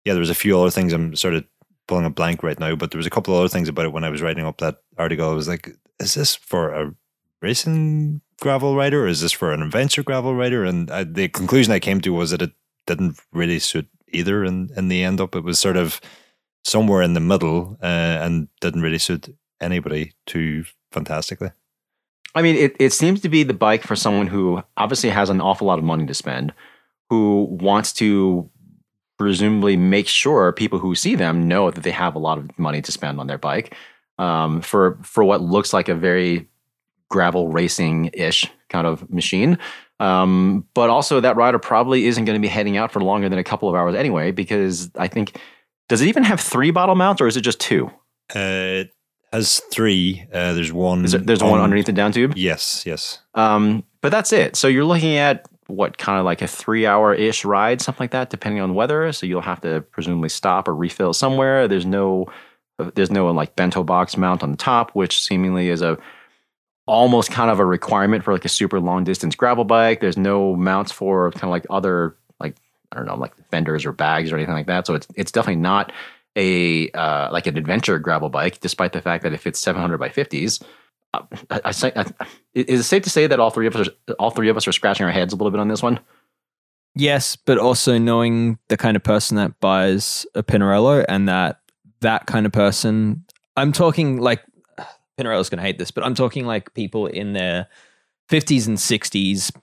[0.04, 1.44] yeah, there was a few other things I'm sort of
[1.86, 3.92] pulling a blank right now, but there was a couple of other things about it
[3.92, 5.30] when I was writing up that article.
[5.30, 6.94] I was like, is this for a
[7.42, 10.64] racing gravel rider or is this for an adventure gravel rider?
[10.64, 12.52] And I, the conclusion I came to was that it
[12.86, 15.34] didn't really suit either in, in the end up.
[15.34, 16.00] It was sort of
[16.64, 21.50] somewhere in the middle uh, and didn't really suit anybody too fantastically.
[22.34, 25.40] I mean, it, it seems to be the bike for someone who obviously has an
[25.40, 26.52] awful lot of money to spend,
[27.08, 28.48] who wants to
[29.18, 32.80] presumably make sure people who see them know that they have a lot of money
[32.80, 33.74] to spend on their bike
[34.18, 36.46] um, for for what looks like a very
[37.10, 39.58] gravel racing ish kind of machine.
[39.98, 43.38] Um, but also, that rider probably isn't going to be heading out for longer than
[43.38, 45.38] a couple of hours anyway, because I think
[45.90, 47.88] does it even have three bottle mounts or is it just two?
[48.34, 48.94] Uh, it
[49.32, 50.24] has three.
[50.32, 51.02] Uh, there's one.
[51.02, 52.34] There, there's one underneath the down tube.
[52.36, 53.18] Yes, yes.
[53.34, 54.56] Um, but that's it.
[54.56, 58.12] So you're looking at what kind of like a three hour ish ride, something like
[58.12, 59.12] that, depending on weather.
[59.12, 61.68] So you'll have to presumably stop or refill somewhere.
[61.68, 62.26] There's no,
[62.94, 65.98] there's no like bento box mount on the top, which seemingly is a
[66.86, 70.00] almost kind of a requirement for like a super long distance gravel bike.
[70.00, 72.56] There's no mounts for kind of like other like
[72.92, 74.86] I don't know like fenders or bags or anything like that.
[74.86, 75.92] So it's it's definitely not
[76.36, 80.08] a uh, like an adventure gravel bike, despite the fact that it fits 700 by
[80.08, 80.62] 50s.
[81.12, 84.14] Uh, I, I, I, is it safe to say that all three of us are,
[84.14, 85.98] all three of us are scratching our heads a little bit on this one?
[86.94, 91.60] Yes, but also knowing the kind of person that buys a Pinarello and that
[92.00, 93.24] that kind of person,
[93.56, 94.42] I'm talking like
[95.20, 97.68] Pinarello's going to hate this, but I'm talking like people in their
[98.30, 99.54] 50s and 60s,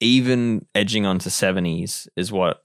[0.00, 2.64] even edging onto 70s is what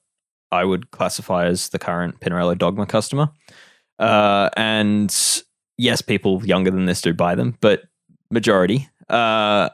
[0.51, 3.29] I would classify as the current Pinarello Dogma customer.
[3.99, 5.43] Uh, and
[5.77, 7.83] yes, people younger than this do buy them, but
[8.31, 8.89] majority.
[9.09, 9.69] Uh,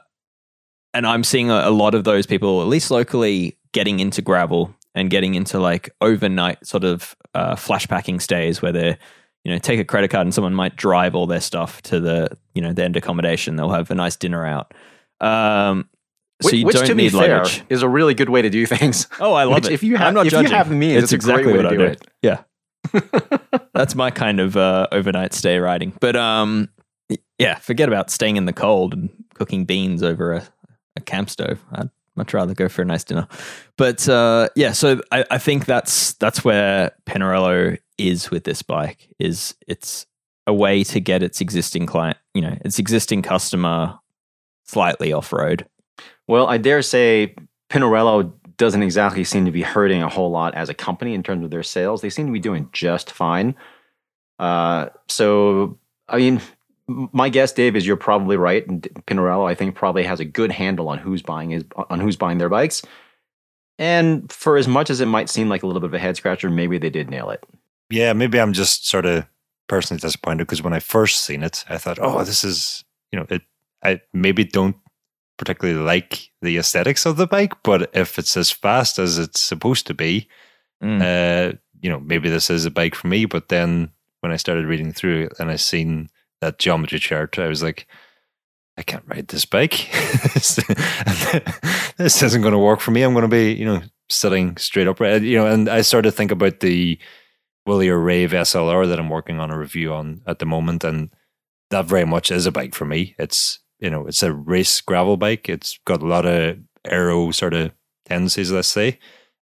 [0.92, 4.74] and I'm seeing a, a lot of those people, at least locally, getting into gravel
[4.94, 8.98] and getting into like overnight sort of uh, flash packing stays where they
[9.44, 12.36] you know take a credit card and someone might drive all their stuff to the
[12.54, 13.56] you know the end accommodation.
[13.56, 14.74] They'll have a nice dinner out.
[15.20, 15.88] Um,
[16.42, 17.62] so which, you which don't to be need fair, luggage.
[17.68, 19.06] is a really good way to do things.
[19.20, 19.72] Oh, I love Which it.
[19.72, 20.50] If you have, I'm not if judging.
[20.50, 21.84] you have means, it's exactly what I do do.
[21.84, 22.06] it.
[22.22, 22.42] Yeah.
[23.74, 25.92] That's my kind of uh, overnight stay riding.
[26.00, 26.70] But um,
[27.38, 30.42] yeah, forget about staying in the cold and cooking beans over a,
[30.96, 31.62] a camp stove.
[31.72, 33.28] I'd much rather go for a nice dinner.
[33.76, 39.08] But uh, yeah, so I, I think that's that's where Pinarello is with this bike.
[39.18, 40.06] Is it's
[40.46, 43.98] a way to get its existing client, you know, its existing customer
[44.64, 45.66] slightly off road.
[46.26, 47.34] Well, I dare say
[47.70, 51.44] Pinarello doesn't exactly seem to be hurting a whole lot as a company in terms
[51.44, 52.02] of their sales.
[52.02, 53.54] They seem to be doing just fine.
[54.38, 56.40] Uh, so, I mean,
[56.86, 58.66] my guess, Dave, is you're probably right.
[58.66, 62.16] And Pinarello, I think, probably has a good handle on who's buying his on who's
[62.16, 62.82] buying their bikes.
[63.78, 66.16] And for as much as it might seem like a little bit of a head
[66.16, 67.42] scratcher, maybe they did nail it.
[67.90, 69.26] Yeah, maybe I'm just sort of
[69.68, 73.26] personally disappointed because when I first seen it, I thought, oh, this is you know,
[73.28, 73.42] it.
[73.82, 74.76] I maybe don't
[75.38, 79.86] particularly like the aesthetics of the bike, but if it's as fast as it's supposed
[79.88, 80.28] to be,
[80.82, 81.00] Mm.
[81.02, 83.26] uh, you know, maybe this is a bike for me.
[83.26, 86.08] But then when I started reading through it and I seen
[86.40, 87.86] that geometry chart, I was like,
[88.78, 89.90] I can't ride this bike.
[91.96, 93.02] this isn't going to work for me.
[93.02, 95.22] I'm going to be, you know, sitting straight upright.
[95.22, 96.98] You know, and I started to think about the
[97.68, 101.10] Wilier Rave SLR that I'm working on a review on at the moment, and
[101.70, 103.14] that very much is a bike for me.
[103.18, 105.48] It's you know, it's a race gravel bike.
[105.48, 107.72] It's got a lot of aero sort of
[108.04, 108.98] tendencies, let's say,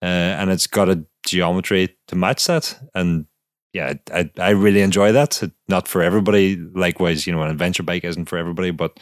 [0.02, 2.80] uh, and it's got a geometry to match that.
[2.96, 3.26] And
[3.74, 5.42] yeah, I I really enjoy that.
[5.68, 6.56] Not for everybody.
[6.56, 9.00] Likewise, you know, an adventure bike isn't for everybody, but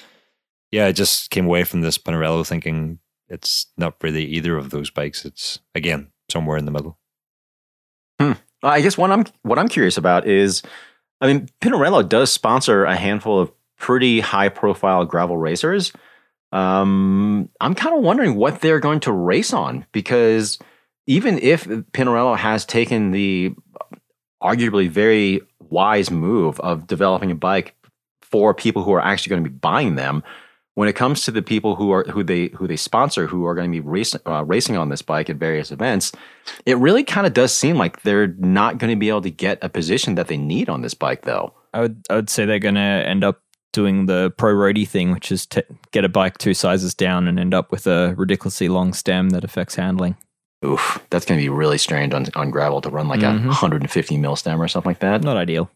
[0.72, 4.90] yeah, I just came away from this Pinarello thinking it's not really either of those
[4.90, 5.26] bikes.
[5.26, 6.98] It's again somewhere in the middle.
[8.64, 10.62] I guess what I'm what I'm curious about is,
[11.20, 15.92] I mean, Pinarello does sponsor a handful of pretty high profile gravel racers.
[16.52, 20.60] Um, I'm kind of wondering what they're going to race on because
[21.08, 23.56] even if Pinarello has taken the
[24.44, 27.76] arguably very wise move of developing a bike
[28.22, 30.24] for people who are actually going to be buying them,
[30.76, 33.54] when it comes to the people who are who they who they sponsor who are
[33.56, 36.12] going to be racing uh, racing on this bike at various events,
[36.66, 39.60] it really kind of does seem like they're not going to be able to get
[39.62, 41.54] a position that they need on this bike, though.
[41.74, 43.42] I would I would say they're going to end up
[43.74, 47.40] doing the pro roadie thing, which is to get a bike two sizes down and
[47.40, 50.18] end up with a ridiculously long stem that affects handling.
[50.66, 53.46] Oof, that's going to be really strange on, on gravel to run like Mhm.
[53.46, 55.24] a 150 mil stem or something like that.
[55.24, 55.72] Not ideal.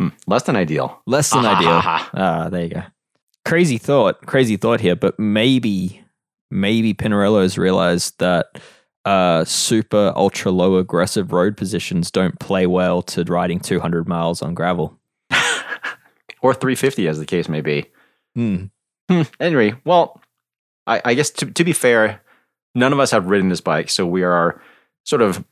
[0.00, 1.00] Hmm, less than ideal.
[1.06, 2.08] Less than Ah, ideal.
[2.14, 2.82] Ah, there you go.
[3.50, 6.00] Crazy thought, crazy thought here, but maybe,
[6.52, 8.60] maybe Pinarello's realized that
[9.04, 14.54] uh, super ultra low aggressive road positions don't play well to riding 200 miles on
[14.54, 14.96] gravel.
[16.42, 17.86] or 350, as the case may be.
[18.36, 18.66] Hmm.
[19.10, 19.22] Hmm.
[19.40, 20.20] Anyway, well,
[20.86, 22.22] I, I guess to, to be fair,
[22.76, 24.62] none of us have ridden this bike, so we are
[25.04, 25.44] sort of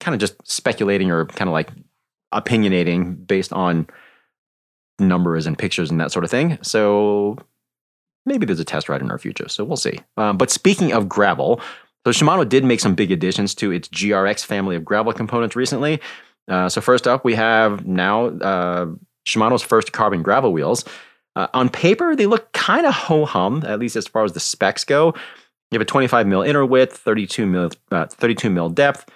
[0.00, 1.70] kind of just speculating or kind of like
[2.34, 3.86] opinionating based on
[4.98, 6.58] numbers and pictures and that sort of thing.
[6.62, 7.36] So
[8.24, 9.48] maybe there's a test ride in our future.
[9.48, 10.00] So we'll see.
[10.16, 11.60] Um, but speaking of gravel,
[12.06, 16.00] so Shimano did make some big additions to its GRX family of gravel components recently.
[16.48, 18.86] Uh, so first up, we have now uh,
[19.26, 20.84] Shimano's first carbon gravel wheels.
[21.34, 24.40] Uh, on paper, they look kind of ho hum, at least as far as the
[24.40, 25.14] specs go.
[25.70, 29.10] You have a 25 mil inner width, 32 mil, uh, 32 mil depth.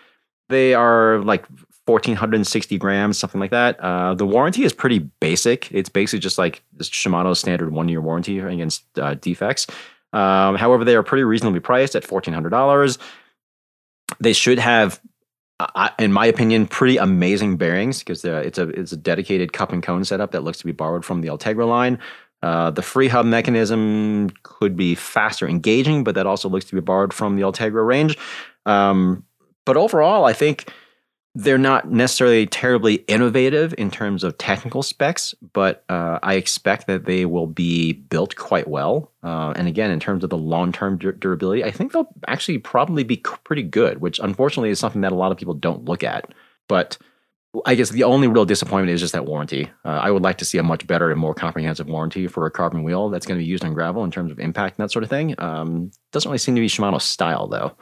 [0.48, 1.46] They are like
[1.86, 3.78] 1460 grams, something like that.
[3.80, 5.70] Uh, the warranty is pretty basic.
[5.72, 9.66] It's basically just like this Shimano standard one year warranty against uh, defects.
[10.12, 12.98] Um, however, they are pretty reasonably priced at $1,400.
[14.18, 15.00] They should have,
[15.60, 19.82] uh, in my opinion, pretty amazing bearings because it's a it's a dedicated cup and
[19.82, 21.98] cone setup that looks to be borrowed from the Ultegra line.
[22.42, 26.80] Uh, the free hub mechanism could be faster engaging, but that also looks to be
[26.80, 28.16] borrowed from the Ultegra range.
[28.66, 29.24] Um,
[29.66, 30.72] but overall, I think
[31.34, 37.04] they're not necessarily terribly innovative in terms of technical specs, but uh, I expect that
[37.04, 39.12] they will be built quite well.
[39.22, 42.58] Uh, and again, in terms of the long term dur- durability, I think they'll actually
[42.58, 45.84] probably be c- pretty good, which unfortunately is something that a lot of people don't
[45.84, 46.32] look at.
[46.66, 46.98] But
[47.64, 49.70] I guess the only real disappointment is just that warranty.
[49.84, 52.50] Uh, I would like to see a much better and more comprehensive warranty for a
[52.50, 54.92] carbon wheel that's going to be used on gravel in terms of impact and that
[54.92, 55.36] sort of thing.
[55.38, 57.76] Um, doesn't really seem to be Shimano style, though.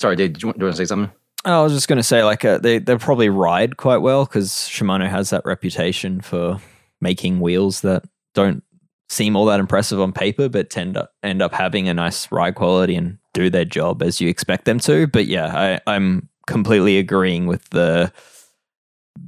[0.00, 1.12] Sorry, Dave, do you, do you want to say something?
[1.44, 4.50] I was just going to say, like, uh, they they probably ride quite well because
[4.50, 6.60] Shimano has that reputation for
[7.00, 8.62] making wheels that don't
[9.08, 12.54] seem all that impressive on paper, but tend to end up having a nice ride
[12.54, 15.06] quality and do their job as you expect them to.
[15.06, 18.12] But yeah, I, I'm completely agreeing with the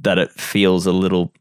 [0.01, 1.31] that it feels a little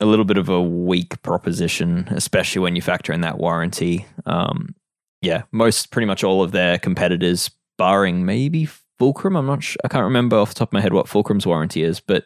[0.00, 4.06] a little bit of a weak proposition, especially when you factor in that warranty.
[4.26, 4.74] Um,
[5.22, 9.36] yeah, most pretty much all of their competitors, barring maybe Fulcrum.
[9.36, 9.62] I'm not.
[9.62, 12.24] Sh- I can't remember off the top of my head what Fulcrum's warranty is, but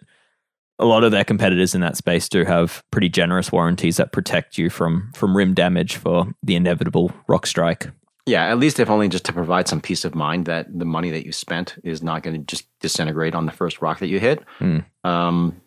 [0.78, 4.58] a lot of their competitors in that space do have pretty generous warranties that protect
[4.58, 7.90] you from from rim damage for the inevitable rock strike.
[8.26, 11.10] Yeah, at least if only just to provide some peace of mind that the money
[11.10, 14.20] that you spent is not going to just disintegrate on the first rock that you
[14.20, 14.44] hit.
[14.58, 14.78] Hmm.
[15.02, 15.60] Um,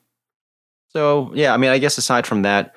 [0.90, 2.74] so yeah, I mean, I guess aside from that,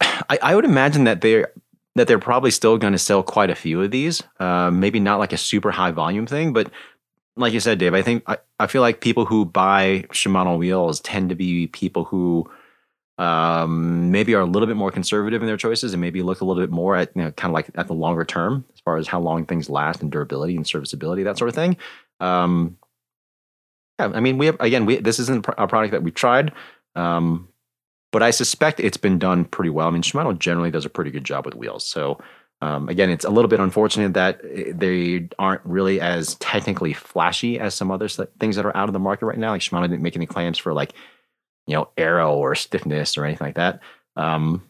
[0.00, 1.52] I, I would imagine that they're
[1.94, 4.22] that they're probably still going to sell quite a few of these.
[4.40, 6.70] Uh, maybe not like a super high volume thing, but
[7.36, 11.00] like you said, Dave, I think I, I feel like people who buy Shimano wheels
[11.00, 12.50] tend to be people who
[13.18, 16.44] um, maybe are a little bit more conservative in their choices and maybe look a
[16.44, 18.96] little bit more at you know, kind of like at the longer term as far
[18.96, 21.76] as how long things last and durability and serviceability, that sort of thing.
[22.20, 22.76] Um,
[23.98, 26.52] yeah, I mean, we have again, we this isn't a product that we tried,
[26.96, 27.48] um,
[28.10, 29.88] but I suspect it's been done pretty well.
[29.88, 32.18] I mean, Shimano generally does a pretty good job with wheels, so.
[32.62, 37.58] Um, again, it's a little bit unfortunate that eh, they aren't really as technically flashy
[37.58, 39.50] as some other things that are out of the market right now.
[39.50, 40.92] Like Shimano didn't make any claims for like,
[41.66, 43.80] you know, aero or stiffness or anything like that.
[44.14, 44.62] Um,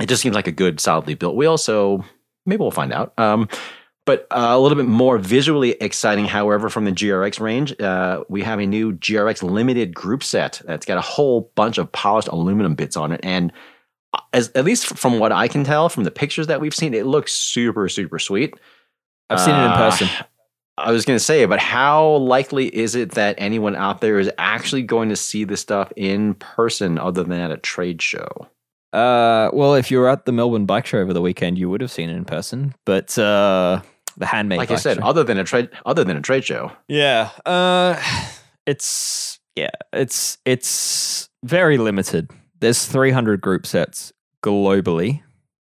[0.00, 1.56] it just seems like a good, solidly built wheel.
[1.56, 2.04] So
[2.46, 3.12] maybe we'll find out.
[3.16, 3.48] Um,
[4.04, 8.42] but uh, a little bit more visually exciting, however, from the GRX range, uh, we
[8.42, 12.74] have a new GRX limited group set that's got a whole bunch of polished aluminum
[12.74, 13.20] bits on it.
[13.22, 13.52] And
[14.32, 17.06] as at least from what I can tell from the pictures that we've seen, it
[17.06, 18.54] looks super, super sweet.
[19.30, 20.08] I've seen it in Uh, person.
[20.78, 24.30] I was going to say, but how likely is it that anyone out there is
[24.38, 28.48] actually going to see this stuff in person other than at a trade show?
[28.92, 31.80] Uh, well, if you were at the Melbourne Bike Show over the weekend, you would
[31.80, 32.74] have seen it in person.
[32.84, 33.80] But uh,
[34.18, 36.72] the handmade, like I said, show- other than a trade, other than a trade show.
[36.88, 37.30] Yeah.
[37.46, 37.96] Uh
[38.66, 42.30] it's yeah, it's it's very limited.
[42.62, 45.22] There's 300 group sets globally.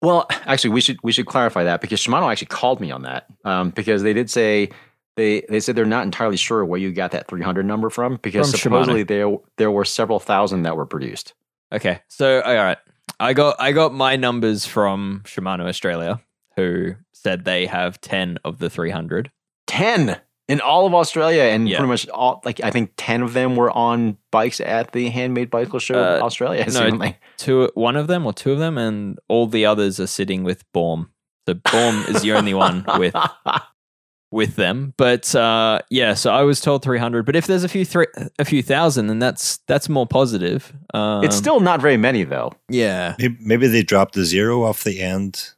[0.01, 3.25] Well, actually, we should we should clarify that because Shimano actually called me on that
[3.45, 4.69] um, because they did say
[5.15, 8.51] they they said they're not entirely sure where you got that 300 number from because
[8.51, 8.61] From Shimano.
[8.61, 11.34] supposedly there there were several thousand that were produced.
[11.71, 12.01] Okay.
[12.09, 12.77] So all right.
[13.17, 16.19] I got I got my numbers from Shimano Australia,
[16.57, 19.31] who said they have ten of the three hundred.
[19.67, 21.78] 10 in all of Australia, and Yeah.
[21.78, 25.50] pretty much all like I think 10 of them were on bikes at the Handmade
[25.50, 26.64] Bicycle Show Uh, Australia.
[26.68, 27.18] no, seemingly.
[27.38, 30.64] Two, one of them or two of them, and all the others are sitting with
[30.74, 31.10] Baum.
[31.48, 33.16] So Baum is the only one with
[34.32, 34.94] with them.
[34.98, 37.26] But uh, yeah, so I was told three hundred.
[37.26, 38.08] But if there's a few three,
[38.39, 40.74] a few thousand, then that's that's more positive.
[40.94, 42.52] Um, it's still not very many though.
[42.70, 43.16] yeah.
[43.20, 45.52] Maybe, maybe they dropped the zero off the end.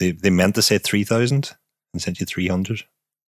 [0.00, 1.52] They they meant to say three thousand
[1.92, 2.82] and sent you three hundred.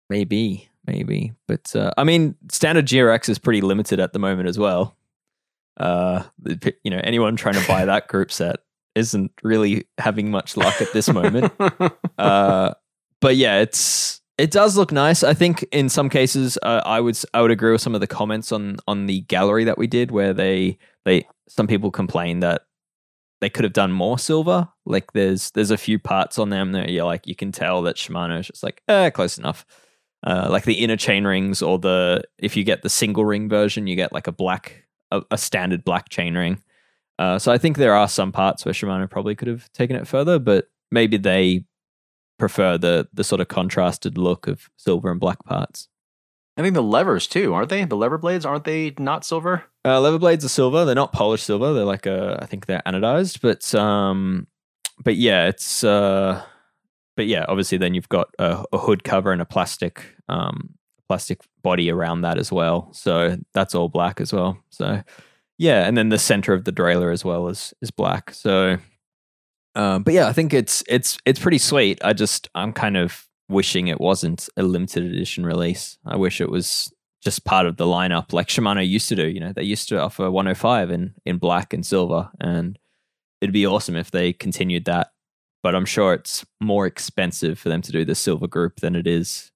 [0.10, 1.34] Maybe, maybe.
[1.48, 4.96] But uh, I mean, standard GRX is pretty limited at the moment as well.
[5.78, 6.24] Uh,
[6.84, 8.58] you know, anyone trying to buy that group set
[8.96, 11.54] isn't really having much luck at this moment.
[12.18, 12.74] uh,
[13.20, 15.24] but yeah, it's it does look nice.
[15.24, 18.08] I think in some cases, uh, I would I would agree with some of the
[18.08, 22.64] comments on on the gallery that we did, where they they some people complain that
[23.40, 24.68] they could have done more silver.
[24.86, 27.98] Like there's there's a few parts on them that you're like you can tell that
[27.98, 29.66] Shimano's just like eh, close enough.
[30.24, 33.88] Uh, like the inner chain rings, or the if you get the single ring version,
[33.88, 36.62] you get like a black a, a standard black chain ring.
[37.18, 40.08] Uh, so I think there are some parts where Shimano probably could have taken it
[40.08, 41.66] further, but maybe they
[42.38, 45.88] prefer the the sort of contrasted look of silver and black parts.
[46.58, 47.86] I think the levers too, aren't they?
[47.86, 49.64] The lever blades aren't they not silver?
[49.86, 50.86] Uh, lever blades are silver.
[50.86, 51.74] They're not polished silver.
[51.74, 54.48] They're like a, I think they're anodized, but um,
[55.04, 56.44] but yeah, it's uh,
[57.22, 60.72] but yeah, obviously then you've got a, a hood cover and a plastic um
[61.08, 62.92] plastic body around that as well.
[62.94, 64.58] So that's all black as well.
[64.72, 65.04] So
[65.60, 68.34] yeah, and then the center of the derailleur as well is is black.
[68.34, 68.80] So
[69.76, 72.04] um, but yeah, I think it's it's it's pretty sweet.
[72.04, 76.00] I just I'm kind of wishing it wasn't a limited edition release.
[76.04, 76.92] I wish it was
[77.24, 79.30] just part of the lineup like Shimano used to do.
[79.30, 82.80] You know, they used to offer 105 in in black and silver, and
[83.42, 85.12] it'd be awesome if they continued that.
[85.64, 89.06] But I'm sure it's more expensive for them to do the silver group than it
[89.08, 89.52] is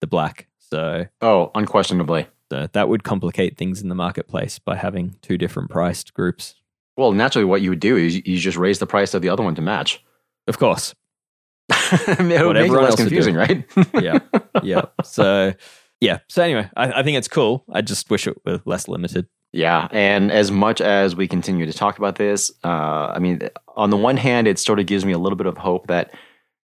[0.00, 0.46] the black.
[0.58, 2.26] So, Oh, unquestionably.
[2.52, 6.54] so that would complicate things in the marketplace by having two different priced groups.
[6.98, 9.42] Well, naturally, what you would do is you just raise the price of the other
[9.42, 10.04] one to match.
[10.48, 10.94] Of course,
[11.70, 13.64] it would make it less confusing, right?
[14.02, 14.18] yeah,
[14.62, 14.82] yeah.
[15.04, 15.54] So,
[16.00, 16.18] yeah.
[16.28, 17.64] So anyway, I, I think it's cool.
[17.72, 19.26] I just wish it were less limited.
[19.52, 23.90] Yeah, and as much as we continue to talk about this, uh, I mean, on
[23.90, 26.12] the one hand, it sort of gives me a little bit of hope that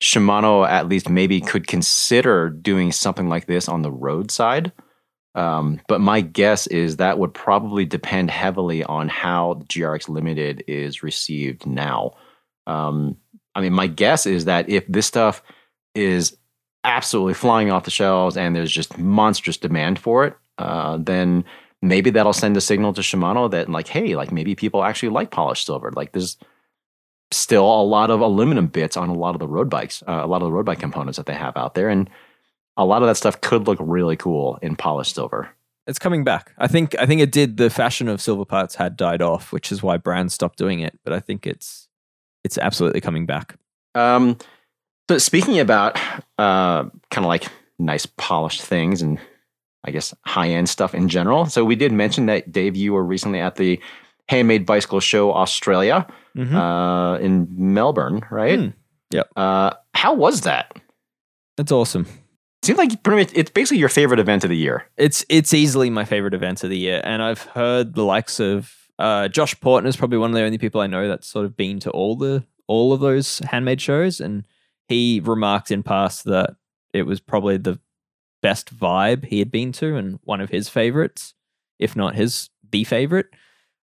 [0.03, 4.73] Shimano at least maybe could consider doing something like this on the road side.
[5.35, 11.03] Um, but my guess is that would probably depend heavily on how GRX Limited is
[11.03, 12.13] received now.
[12.67, 13.17] Um,
[13.55, 15.43] I mean, my guess is that if this stuff
[15.95, 16.37] is
[16.85, 21.45] absolutely flying off the shelves and there's just monstrous demand for it, uh, then
[21.83, 25.31] maybe that'll send a signal to Shimano that like, hey, like maybe people actually like
[25.31, 25.93] polished silver.
[25.93, 26.37] Like there's
[27.31, 30.27] still a lot of aluminum bits on a lot of the road bikes, uh, a
[30.27, 32.09] lot of the road bike components that they have out there, and
[32.77, 35.51] a lot of that stuff could look really cool in polished silver.
[35.87, 36.53] It's coming back.
[36.59, 36.97] I think.
[36.99, 37.59] I think it did.
[37.59, 40.99] The fashion of silver parts had died off, which is why brands stopped doing it.
[41.05, 41.89] But I think it's
[42.43, 43.57] it's absolutely coming back.
[43.95, 44.37] Um,
[45.09, 45.97] so speaking about
[46.39, 47.47] uh, kind of like
[47.79, 49.21] nice polished things and
[49.87, 51.47] I guess high end stuff in general.
[51.47, 53.81] So we did mention that Dave, you were recently at the
[54.29, 56.07] Handmade Bicycle Show Australia
[56.37, 56.53] Mhm.
[56.55, 58.59] uh, in Melbourne, right?
[58.59, 58.69] Hmm.
[59.13, 59.29] Yep.
[59.37, 60.77] Uh, how was that?
[61.57, 62.07] That's awesome.
[62.63, 64.87] Seems like pretty much it's basically your favorite event of the year.
[64.97, 68.75] It's it's easily my favorite event of the year, and I've heard the likes of
[68.99, 71.57] uh, Josh Poertner is probably one of the only people I know that's sort of
[71.57, 74.45] been to all the all of those handmade shows, and
[74.89, 76.57] he remarked in past that
[76.93, 77.79] it was probably the
[78.43, 81.35] best vibe he had been to, and one of his favorites,
[81.79, 83.27] if not his the favorite.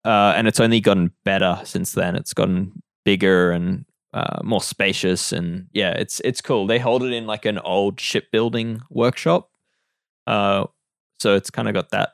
[0.04, 2.16] Uh, and it's only gotten better since then.
[2.16, 6.68] It's gotten bigger and uh, more spacious, and yeah, it's it's cool.
[6.68, 9.50] They hold it in like an old shipbuilding workshop,
[10.28, 10.66] uh,
[11.20, 12.14] so it's kind of got that.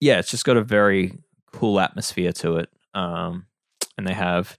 [0.00, 1.18] Yeah, it's just got a very
[1.52, 2.68] cool atmosphere to it.
[2.94, 3.46] Um,
[3.96, 4.58] and they have,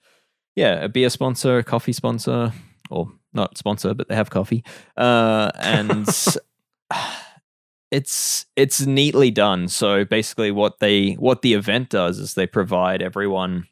[0.55, 2.53] yeah, a beer sponsor, a coffee sponsor,
[2.89, 4.63] or not sponsor, but they have coffee.
[4.95, 6.07] Uh, and
[7.91, 9.67] it's it's neatly done.
[9.67, 13.67] So basically, what they what the event does is they provide everyone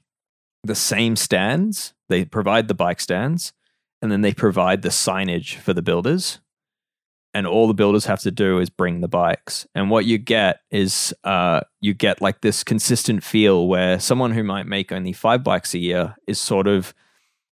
[0.64, 1.94] the same stands.
[2.10, 3.54] They provide the bike stands,
[4.02, 6.40] and then they provide the signage for the builders
[7.34, 9.66] and all the builders have to do is bring the bikes.
[9.74, 14.44] And what you get is uh, you get like this consistent feel where someone who
[14.44, 16.94] might make only five bikes a year is sort of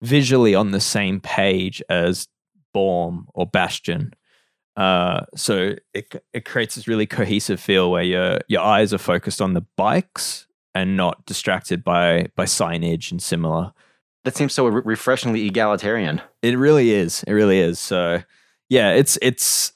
[0.02, 2.28] visually on the same page as
[2.74, 4.14] Baum or Bastion.
[4.76, 9.42] Uh, so it it creates this really cohesive feel where your your eyes are focused
[9.42, 13.72] on the bikes and not distracted by by signage and similar.
[14.26, 16.22] That seems so re- refreshingly egalitarian.
[16.42, 17.24] It really is.
[17.24, 17.80] It really is.
[17.80, 18.24] So
[18.70, 19.72] yeah, it's it's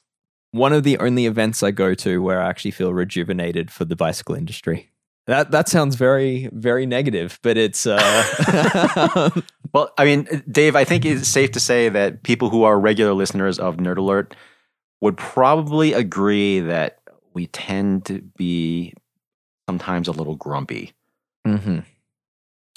[0.50, 3.96] one of the only events I go to where I actually feel rejuvenated for the
[3.96, 4.90] bicycle industry.
[5.26, 9.30] That that sounds very very negative, but it's uh,
[9.72, 13.14] Well, I mean, Dave, I think it's safe to say that people who are regular
[13.14, 14.34] listeners of Nerd Alert
[15.00, 16.98] would probably agree that
[17.32, 18.92] we tend to be
[19.68, 20.92] sometimes a little grumpy.
[21.46, 21.84] mhm.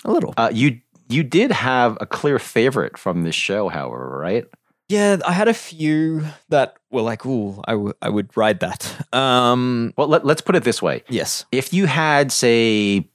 [0.06, 0.34] a little.
[0.38, 4.46] Uh, you you did have a clear favorite from this show, however, right?
[4.90, 9.08] Yeah, I had a few that were like, "Ooh, I, w- I would ride that."
[9.14, 13.10] Um, Well, let, let's put it this way: yes, if you had, say,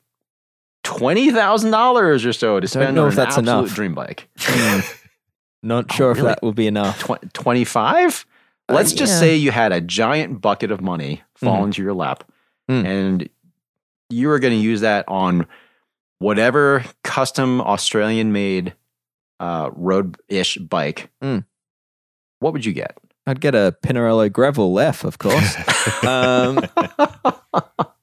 [0.83, 3.75] twenty thousand dollars or so to spend know on if an that's absolute enough.
[3.75, 4.29] dream bike,
[5.63, 7.07] not Oh, sure if that will be enough.
[7.33, 7.65] twenty
[8.69, 8.75] five.
[8.75, 9.19] Uh, Let's just yeah.
[9.21, 11.65] say you had a giant bucket of money fall Mhm.
[11.65, 12.25] into your lap,
[12.71, 12.85] Mm.
[12.87, 13.29] and
[14.11, 15.47] you were going to use that on
[16.19, 18.75] whatever custom Australian made
[19.41, 21.11] uh, road ish bike.
[21.23, 21.45] Mm.
[22.41, 22.99] What would you get?
[23.27, 25.57] I'd get a Pinarello Grevil F, of course.
[26.05, 26.59] um,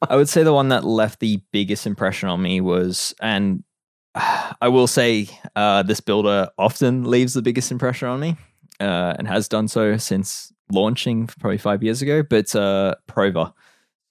[0.09, 3.63] I would say the one that left the biggest impression on me was, and
[4.15, 8.37] I will say uh, this builder often leaves the biggest impression on me
[8.79, 13.53] uh, and has done so since launching probably five years ago, but uh, Prova.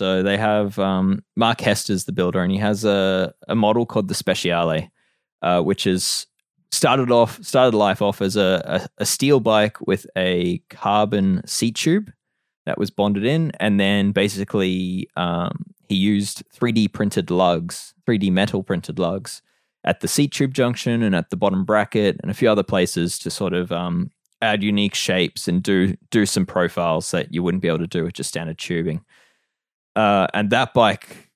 [0.00, 4.08] So they have um, Mark Hester's the builder, and he has a, a model called
[4.08, 4.90] the Speciale,
[5.42, 6.26] uh, which is
[6.72, 8.62] started off started life off as a,
[8.98, 12.12] a, a steel bike with a carbon seat tube
[12.66, 18.62] that was bonded in, and then basically um, he used 3D printed lugs, 3D metal
[18.62, 19.42] printed lugs
[19.84, 23.18] at the seat tube junction and at the bottom bracket and a few other places
[23.18, 24.10] to sort of um,
[24.44, 28.04] add unique shapes and do do some profiles that you wouldn't be able to do
[28.04, 29.04] with just standard tubing.
[29.96, 31.30] Uh, and that bike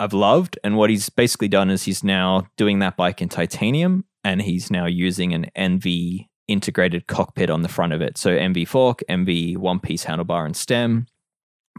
[0.00, 0.58] I've loved.
[0.64, 4.70] And what he's basically done is he's now doing that bike in titanium and he's
[4.70, 8.16] now using an NV integrated cockpit on the front of it.
[8.16, 11.06] So MV fork, MV one piece handlebar and stem.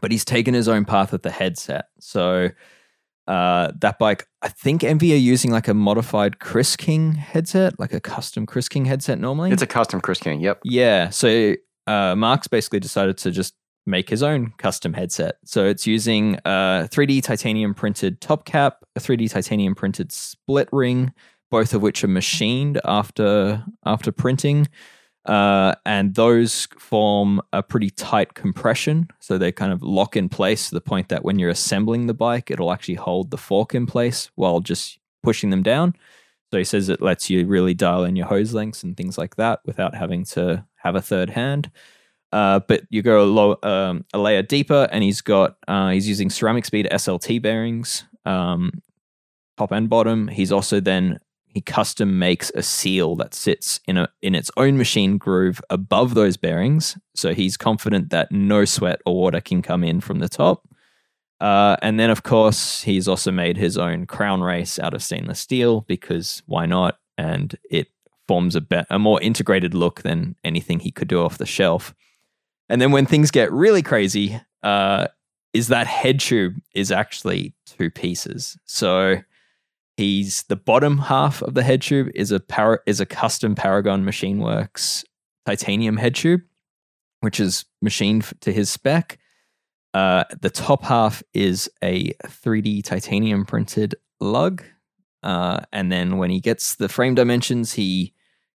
[0.02, 1.86] But he's taken his own path with the headset.
[2.00, 2.50] So
[3.28, 7.94] uh, that bike, I think MV are using like a modified Chris King headset, like
[7.94, 9.52] a custom Chris King headset normally.
[9.52, 10.42] It's a custom Chris King.
[10.42, 10.62] Yep.
[10.64, 11.10] Yeah.
[11.10, 11.56] So
[11.88, 13.54] uh, Mark's basically decided to just
[13.86, 15.36] make his own custom headset.
[15.46, 21.14] So it's using a 3D titanium printed top cap, a 3D titanium printed split ring,
[21.50, 24.68] both of which are machined after after printing.
[25.26, 29.08] Uh, and those form a pretty tight compression.
[29.20, 32.14] So they kind of lock in place to the point that when you're assembling the
[32.14, 35.96] bike, it'll actually hold the fork in place while just pushing them down.
[36.52, 39.36] So he says it lets you really dial in your hose lengths and things like
[39.36, 41.72] that without having to have a third hand.
[42.34, 46.08] Uh, but you go a, low, um, a layer deeper, and he's got uh, he's
[46.08, 48.72] using CeramicSpeed SLT bearings, um,
[49.58, 50.30] top and bottom.
[50.30, 51.20] He's also then
[51.54, 56.14] he custom makes a seal that sits in a in its own machine groove above
[56.14, 56.97] those bearings.
[57.14, 60.66] So he's confident that no sweat or water can come in from the top.
[61.41, 65.39] Uh, and then, of course, he's also made his own crown race out of stainless
[65.39, 66.99] steel because why not?
[67.18, 67.88] And it
[68.28, 71.93] forms a, be- a more integrated look than anything he could do off the shelf.
[72.70, 75.08] And then when things get really crazy, uh,
[75.52, 78.58] is that head tube is actually two pieces.
[78.66, 79.18] So
[80.02, 84.04] he's the bottom half of the head tube is a para- is a custom Paragon
[84.04, 85.06] Machine Works
[85.45, 86.41] titanium head tube,
[87.20, 89.20] which is machined to his spec.
[89.93, 94.64] Uh, the top half is a 3D titanium printed lug.
[95.22, 98.14] Uh, and then when he gets the frame dimensions, he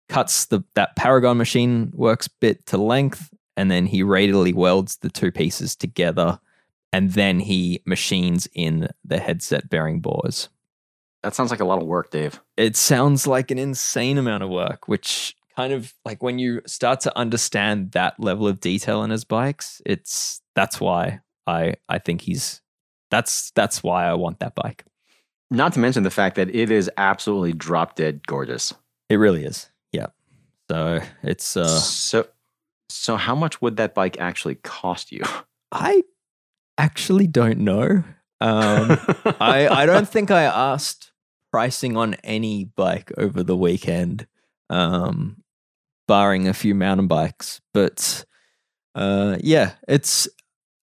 [0.08, 5.10] cuts the that Paragon machine works bit to length, and then he radially welds the
[5.10, 6.40] two pieces together,
[6.92, 10.48] and then he machines in the headset bearing bores.
[11.26, 12.40] That sounds like a lot of work, Dave.
[12.56, 17.00] It sounds like an insane amount of work, which kind of like when you start
[17.00, 22.20] to understand that level of detail in his bikes, it's that's why I I think
[22.20, 22.62] he's
[23.10, 24.84] that's that's why I want that bike.
[25.50, 28.72] Not to mention the fact that it is absolutely drop dead gorgeous.
[29.08, 29.68] It really is.
[29.90, 30.06] Yeah.
[30.70, 32.28] So it's uh so,
[32.88, 35.24] so how much would that bike actually cost you?
[35.72, 36.04] I
[36.78, 38.04] actually don't know.
[38.40, 38.96] Um
[39.40, 41.10] I I don't think I asked
[41.50, 44.26] pricing on any bike over the weekend,
[44.70, 45.42] um,
[46.08, 47.60] barring a few mountain bikes.
[47.72, 48.24] But
[48.94, 50.28] uh, yeah, it's.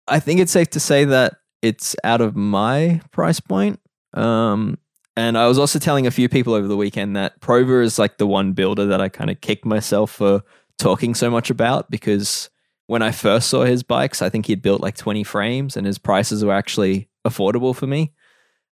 [0.06, 3.80] I think it's safe to say that it's out of my price point.
[4.12, 4.76] Um,
[5.16, 8.18] and I was also telling a few people over the weekend that Prova is like
[8.18, 10.42] the one builder that I kind of kicked myself for
[10.78, 12.50] talking so much about because
[12.86, 15.98] when I first saw his bikes, I think he'd built like 20 frames and his
[15.98, 18.12] prices were actually affordable for me.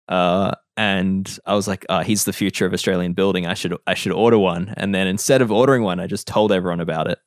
[0.09, 3.47] Uh, and I was like, oh, he's the future of Australian building.
[3.47, 4.73] I should I should order one.
[4.77, 7.19] And then instead of ordering one, I just told everyone about it.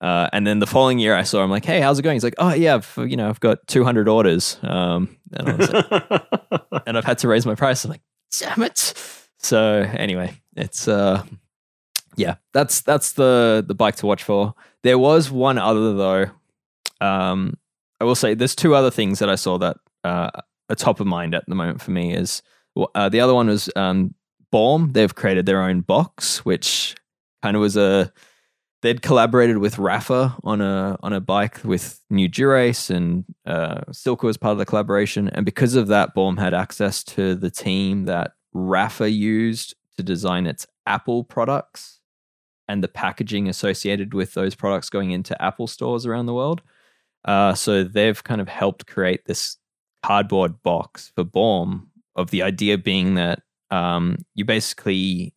[0.00, 2.24] Uh, and then the following year, I saw him like, "Hey, how's it going?" He's
[2.24, 6.22] like, "Oh yeah, I've, you know, I've got 200 orders, um, and, I was like,
[6.86, 8.02] and I've had to raise my price." I'm like,
[8.38, 8.92] "Damn it!"
[9.38, 11.22] So anyway, it's uh,
[12.16, 14.54] yeah, that's that's the the bike to watch for.
[14.82, 16.26] There was one other though.
[17.00, 17.56] Um,
[17.98, 20.30] I will say there's two other things that I saw that uh,
[20.68, 22.14] are top of mind at the moment for me.
[22.14, 22.42] Is
[22.94, 24.14] uh, the other one was um,
[24.50, 24.92] Baum.
[24.92, 26.94] They've created their own box, which
[27.42, 28.12] kind of was a
[28.82, 34.24] they'd collaborated with Rapha on a on a bike with New Dura-Ace and uh, Silca
[34.24, 35.28] was part of the collaboration.
[35.28, 40.46] And because of that, Baum had access to the team that Rapha used to design
[40.46, 42.00] its Apple products
[42.68, 46.62] and the packaging associated with those products going into Apple stores around the world.
[47.24, 49.56] Uh, so they've kind of helped create this
[50.04, 55.34] cardboard box for Baum of the idea being that um, you basically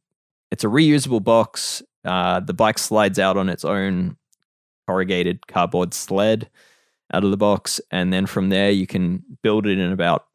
[0.51, 4.17] it's a reusable box uh, the bike slides out on its own
[4.87, 6.49] corrugated cardboard sled
[7.13, 10.25] out of the box, and then from there you can build it in about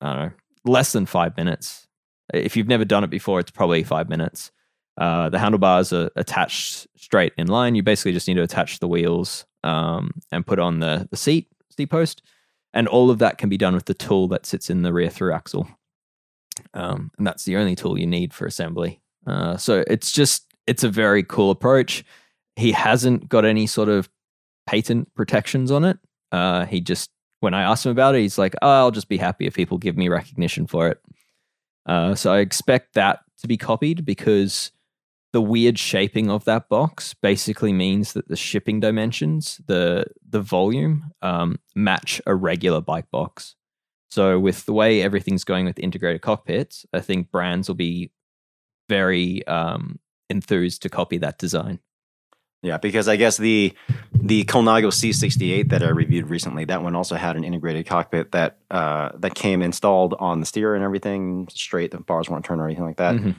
[0.00, 0.32] I don't know
[0.64, 1.86] less than five minutes.
[2.32, 4.52] If you've never done it before, it's probably five minutes.
[4.96, 7.74] Uh, the handlebars are attached straight in line.
[7.74, 11.48] You basically just need to attach the wheels um, and put on the the seat
[11.76, 12.22] seat post,
[12.72, 15.10] and all of that can be done with the tool that sits in the rear
[15.10, 15.68] through axle.
[16.74, 19.00] Um, and that's the only tool you need for assembly.
[19.26, 22.04] Uh, so it's just it's a very cool approach.
[22.56, 24.08] He hasn't got any sort of
[24.66, 25.98] patent protections on it.
[26.30, 27.10] Uh, he just,
[27.40, 29.78] when I asked him about it, he's like, oh, I'll just be happy if people
[29.78, 31.00] give me recognition for it.
[31.86, 34.70] Uh, so I expect that to be copied because
[35.32, 41.12] the weird shaping of that box basically means that the shipping dimensions, the the volume,
[41.22, 43.54] um, match a regular bike box.
[44.10, 48.10] So with the way everything's going with integrated cockpits, I think brands will be
[48.88, 51.78] very um, enthused to copy that design.
[52.62, 53.72] Yeah, because I guess the
[54.12, 58.58] the Colnago C68 that I reviewed recently, that one also had an integrated cockpit that
[58.70, 61.90] uh, that came installed on the steer and everything straight.
[61.90, 63.16] The bars weren't turned or anything like that.
[63.16, 63.30] Mm-hmm.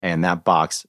[0.00, 0.84] And that box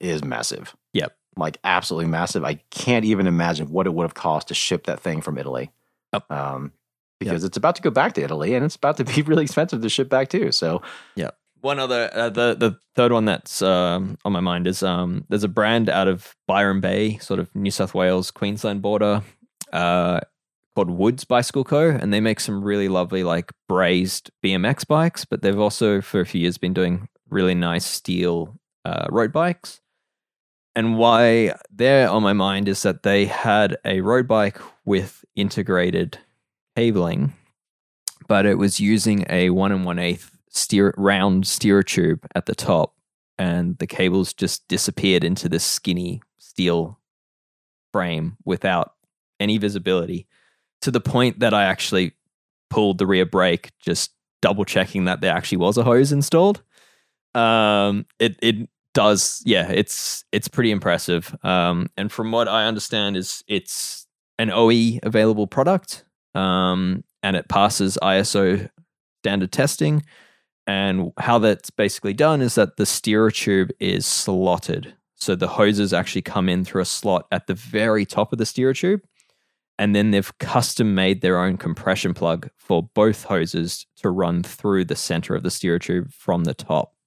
[0.00, 0.74] is massive.
[0.92, 2.44] Yep, like absolutely massive.
[2.44, 5.70] I can't even imagine what it would have cost to ship that thing from Italy.
[6.12, 6.30] Yep.
[6.30, 6.72] Um,
[7.20, 7.48] because yep.
[7.48, 9.88] it's about to go back to Italy and it's about to be really expensive to
[9.88, 10.52] ship back too.
[10.52, 10.82] So
[11.16, 11.30] yeah,
[11.60, 15.44] one other, uh, the the third one that's um, on my mind is um, there's
[15.44, 19.22] a brand out of Byron Bay, sort of New South Wales, Queensland border,
[19.72, 20.20] uh,
[20.74, 21.90] called Woods Bicycle Co.
[21.90, 26.26] And they make some really lovely, like brazed BMX bikes, but they've also, for a
[26.26, 29.80] few years, been doing really nice steel uh, road bikes.
[30.78, 36.18] And why they're on my mind is that they had a road bike with integrated
[36.76, 37.32] cabling,
[38.28, 42.54] but it was using a one and one eighth steer round steer tube at the
[42.54, 42.94] top,
[43.40, 47.00] and the cables just disappeared into this skinny steel
[47.92, 48.92] frame without
[49.40, 50.28] any visibility.
[50.82, 52.14] To the point that I actually
[52.70, 54.12] pulled the rear brake, just
[54.42, 56.62] double checking that there actually was a hose installed.
[57.34, 58.68] Um, it it
[58.98, 61.32] does, yeah, it's it's pretty impressive.
[61.44, 64.08] Um, and from what I understand, is it's
[64.40, 66.04] an OE available product.
[66.34, 68.68] Um, and it passes ISO
[69.22, 70.02] standard testing.
[70.66, 74.94] And how that's basically done is that the steerer tube is slotted.
[75.14, 78.46] So the hoses actually come in through a slot at the very top of the
[78.46, 79.02] steerer tube.
[79.78, 84.86] And then they've custom made their own compression plug for both hoses to run through
[84.86, 86.97] the center of the steerer tube from the top.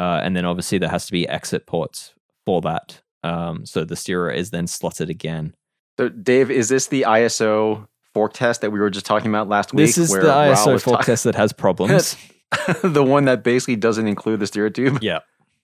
[0.00, 2.14] Uh, and then obviously there has to be exit ports
[2.46, 3.02] for that.
[3.22, 5.52] Um, so the steerer is then slotted again.
[5.98, 9.74] So, Dave, is this the ISO fork test that we were just talking about last
[9.74, 9.88] week?
[9.88, 12.16] This is the ISO fork test that has problems.
[12.82, 15.00] the one that basically doesn't include the steer tube.
[15.02, 15.18] Yeah.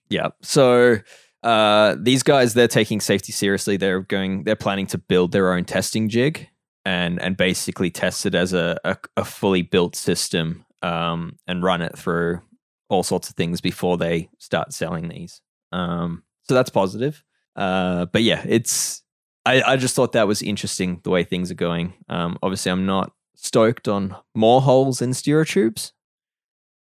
[0.07, 0.27] Yeah.
[0.43, 0.97] So
[1.41, 3.75] uh, these guys, they're taking safety seriously.
[3.77, 6.47] They're going, they're planning to build their own testing jig
[6.85, 11.81] and and basically test it as a, a, a fully built system um, and run
[11.81, 12.41] it through
[12.89, 15.41] all sorts of things before they start selling these.
[15.71, 17.23] Um, so that's positive.
[17.55, 19.03] Uh, but yeah, it's
[19.45, 21.93] I, I just thought that was interesting the way things are going.
[22.09, 25.93] Um, obviously, I'm not stoked on more holes in steer tubes.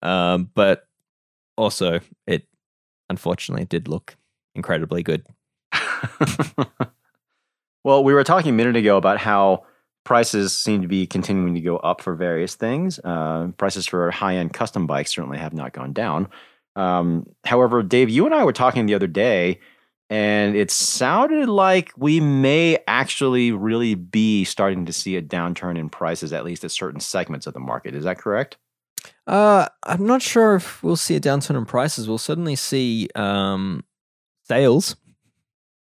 [0.03, 0.87] Um, but
[1.57, 2.47] also, it
[3.11, 4.17] unfortunately did look
[4.55, 5.27] incredibly good.
[7.85, 9.65] well, we were talking a minute ago about how
[10.07, 12.99] prices seem to be continuing to go up for various things.
[13.05, 16.29] Uh, prices for high end custom bikes certainly have not gone down.
[16.77, 19.61] Um, however, Dave, you and I were talking the other day,
[20.09, 25.91] and it sounded like we may actually really be starting to see a downturn in
[25.91, 27.95] prices, at least at certain segments of the market.
[27.95, 28.57] Is that correct?
[29.27, 32.09] Uh, I'm not sure if we'll see a downturn in prices.
[32.09, 33.85] We'll certainly see um,
[34.45, 34.97] sales.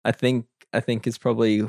[0.05, 1.63] I think I think is probably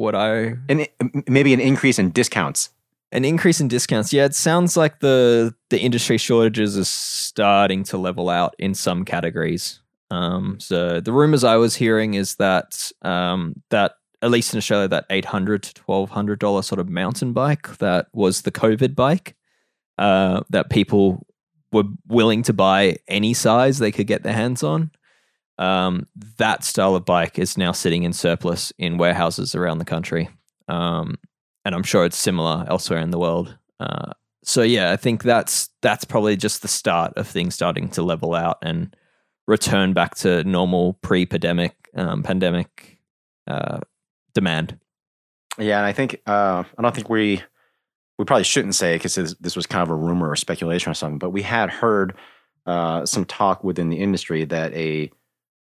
[0.00, 0.88] what I And
[1.28, 2.70] maybe an increase in discounts.
[3.12, 4.12] an increase in discounts.
[4.12, 9.04] Yeah, it sounds like the the industry shortages are starting to level out in some
[9.04, 9.80] categories.
[10.10, 13.92] Um, so the rumors I was hearing is that um, that
[14.22, 17.76] at least in Australia, that eight hundred to twelve hundred dollar sort of mountain bike
[17.78, 19.36] that was the COVID bike
[19.98, 21.26] uh, that people
[21.72, 24.90] were willing to buy any size they could get their hands on.
[25.60, 26.06] Um,
[26.38, 30.30] that style of bike is now sitting in surplus in warehouses around the country.
[30.68, 31.16] Um,
[31.64, 33.56] and I'm sure it's similar elsewhere in the world.
[33.78, 38.02] Uh, so yeah, I think that's that's probably just the start of things starting to
[38.02, 38.96] level out and
[39.46, 42.98] return back to normal pre-pandemic um, pandemic
[43.46, 43.80] uh,
[44.32, 44.78] demand.
[45.58, 47.42] Yeah, and I think uh, I don't think we
[48.18, 51.18] we probably shouldn't say because this, was kind of a rumor or speculation or something,
[51.18, 52.14] but we had heard
[52.66, 55.10] uh, some talk within the industry that a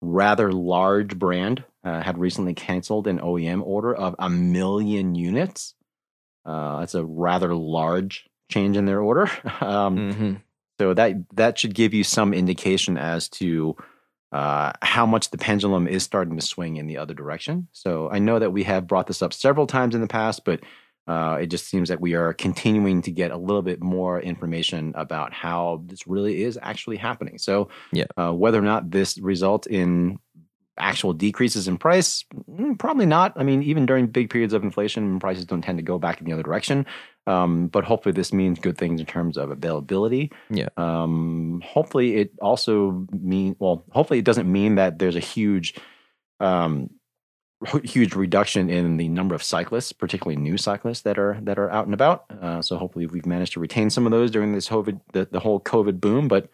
[0.01, 5.73] rather large brand uh, had recently canceled an OEM order of a million units.
[6.45, 9.23] Uh, that's a rather large change in their order.
[9.61, 10.33] um, Mm-hmm.
[10.79, 13.75] so that that should give you some indication as to
[14.31, 17.67] uh, how much the pendulum is starting to swing in the other direction.
[17.71, 20.59] So I know that we have brought this up several times in the past, but
[21.07, 24.91] uh, it just seems that we are continuing to get a little bit more information
[24.95, 27.37] about how this really is actually happening.
[27.37, 28.05] So Yeah.
[28.17, 30.17] uh, whether or not this results in
[30.77, 33.31] actual decreases in price, mm, probably not.
[33.37, 36.25] I mean, even during big periods of inflation, prices don't tend to go back in
[36.25, 36.85] the other direction.
[37.27, 40.31] Um, but hopefully, this means good things in terms of availability.
[40.49, 40.67] Yeah.
[40.77, 43.83] Um, hopefully, it also mean well.
[43.91, 45.75] Hopefully, it doesn't mean that there's a huge,
[46.39, 46.89] um,
[47.83, 51.85] huge reduction in the number of cyclists, particularly new cyclists that are that are out
[51.85, 52.25] and about.
[52.41, 55.39] Uh, so hopefully, we've managed to retain some of those during this COVID, the, the
[55.39, 56.27] whole COVID boom.
[56.27, 56.49] But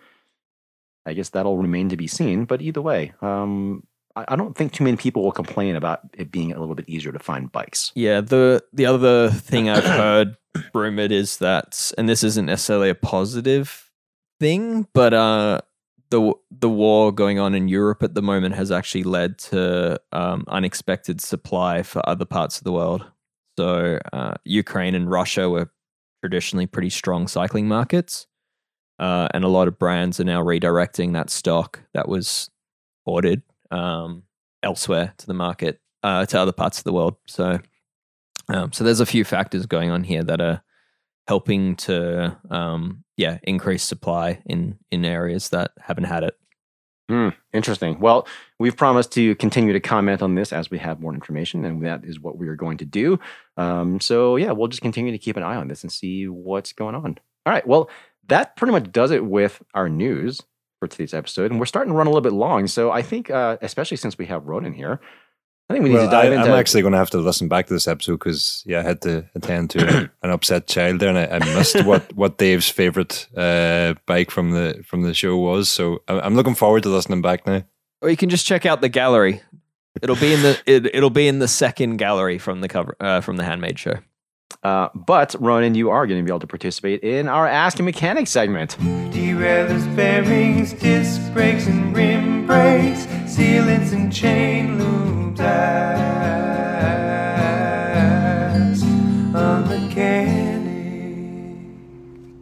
[1.06, 2.46] I guess that'll remain to be seen.
[2.46, 3.84] But either way, um,
[4.16, 6.90] I, I don't think too many people will complain about it being a little bit
[6.90, 7.92] easier to find bikes.
[7.96, 10.38] Yeah, the the other thing I've heard
[10.74, 13.90] rumored is that, and this isn't necessarily a positive
[14.40, 15.62] thing, but uh,
[16.12, 20.44] the the war going on in Europe at the moment has actually led to um,
[20.48, 23.06] unexpected supply for other parts of the world.
[23.58, 25.72] So uh, Ukraine and Russia were
[26.22, 28.28] traditionally pretty strong cycling markets,
[29.00, 32.50] uh, and a lot of brands are now redirecting that stock that was
[33.06, 33.42] ordered
[33.72, 34.24] um,
[34.64, 37.16] elsewhere to the market uh, to other parts of the world.
[37.26, 37.60] So,
[38.50, 40.62] um, so there's a few factors going on here that are
[41.32, 46.36] helping to, um, yeah, increase supply in in areas that haven't had it.
[47.08, 48.02] Hmm, interesting.
[48.02, 48.28] Well,
[48.60, 52.04] we've promised to continue to comment on this as we have more information, and that
[52.04, 53.18] is what we are going to do.
[53.56, 56.74] Um, so, yeah, we'll just continue to keep an eye on this and see what's
[56.74, 57.18] going on.
[57.46, 57.66] All right.
[57.66, 57.90] Well,
[58.28, 60.42] that pretty much does it with our news
[60.80, 62.68] for today's episode, and we're starting to run a little bit long.
[62.68, 65.00] So, I think, uh, especially since we have Ronan here,
[65.72, 66.52] I think we need Well, to dive I, into.
[66.52, 69.02] I'm actually going to have to listen back to this episode because yeah, I had
[69.04, 73.28] to attend to an upset child there, and I, I missed what, what Dave's favorite
[73.38, 75.70] uh, bike from the from the show was.
[75.70, 77.64] So I'm, I'm looking forward to listening back now.
[78.02, 79.42] Or you can just check out the gallery.
[80.02, 83.22] It'll be in the it, it'll be in the second gallery from the cover uh,
[83.22, 83.96] from the handmade show.
[84.64, 87.84] Uh, but Ronan, you are going to be able to participate in our Ask a
[87.84, 88.78] Mechanic segment.
[89.12, 94.61] Derailleurs, bearings, disc brakes, and rim brakes, sealants and chain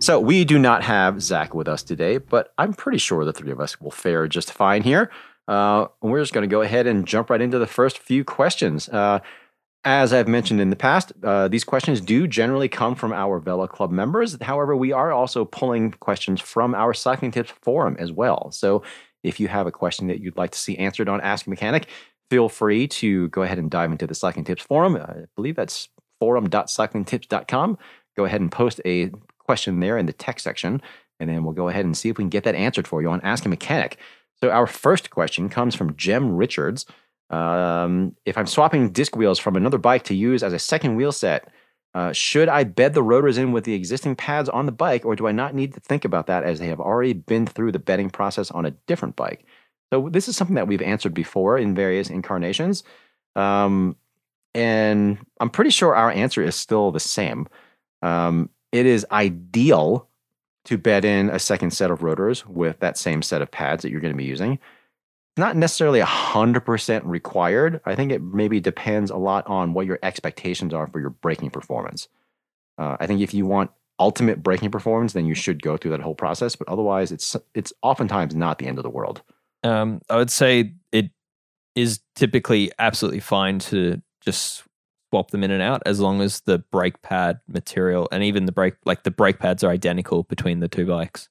[0.09, 3.51] So we do not have Zach with us today, but I'm pretty sure the three
[3.51, 5.11] of us will fare just fine here.
[5.47, 8.89] Uh, we're just going to go ahead and jump right into the first few questions.
[8.89, 9.19] Uh,
[9.85, 13.91] as I've mentioned in the past, uh, these questions do generally come from our VeloClub
[13.91, 14.35] members.
[14.41, 18.49] However, we are also pulling questions from our Cycling Tips forum as well.
[18.49, 18.81] So
[19.21, 21.85] if you have a question that you'd like to see answered on Ask Mechanic,
[22.31, 24.95] feel free to go ahead and dive into the Cycling Tips forum.
[24.95, 25.87] I believe that's
[26.19, 27.77] forum.cyclingtips.com.
[28.17, 29.11] Go ahead and post a
[29.49, 30.79] question there in the text section,
[31.19, 33.09] and then we'll go ahead and see if we can get that answered for you
[33.09, 33.97] on Ask a Mechanic.
[34.39, 36.85] So our first question comes from Jem Richards.
[37.31, 41.11] Um, if I'm swapping disc wheels from another bike to use as a second wheel
[41.11, 41.49] set,
[41.95, 45.15] uh, should I bed the rotors in with the existing pads on the bike, or
[45.15, 47.79] do I not need to think about that as they have already been through the
[47.79, 49.45] bedding process on a different bike?
[49.91, 52.83] So this is something that we've answered before in various incarnations,
[53.35, 53.95] um,
[54.53, 57.47] and I'm pretty sure our answer is still the same.
[58.03, 60.07] Um, it is ideal
[60.65, 63.91] to bed in a second set of rotors with that same set of pads that
[63.91, 64.59] you're going to be using
[65.39, 67.81] not necessarily 100% required.
[67.85, 71.49] I think it maybe depends a lot on what your expectations are for your braking
[71.49, 72.07] performance.
[72.77, 76.01] Uh, I think if you want ultimate braking performance, then you should go through that
[76.01, 76.55] whole process.
[76.55, 79.21] But otherwise, it's it's oftentimes not the end of the world.
[79.63, 81.09] Um, I would say it
[81.75, 84.63] is typically absolutely fine to just
[85.09, 88.51] swap them in and out as long as the brake pad material and even the
[88.51, 91.29] brake like the brake pads are identical between the two bikes.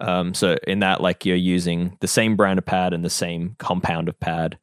[0.00, 3.56] Um, so in that, like you're using the same brand of pad and the same
[3.58, 4.58] compound of pad,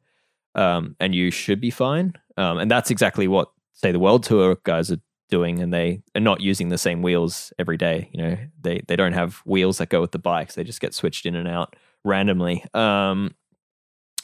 [0.54, 2.14] um, and you should be fine.
[2.36, 6.20] Um, and that's exactly what say the World Tour guys are doing, and they are
[6.20, 8.10] not using the same wheels every day.
[8.12, 10.94] You know, they they don't have wheels that go with the bikes; they just get
[10.94, 11.74] switched in and out
[12.04, 12.64] randomly.
[12.74, 13.34] Um,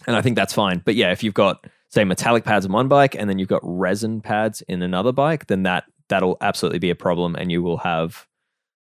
[0.06, 0.82] and I think that's fine.
[0.84, 3.60] But yeah, if you've got say metallic pads on one bike and then you've got
[3.62, 7.78] resin pads in another bike, then that that'll absolutely be a problem, and you will
[7.78, 8.26] have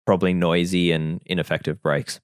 [0.06, 2.20] probably noisy and ineffective brakes.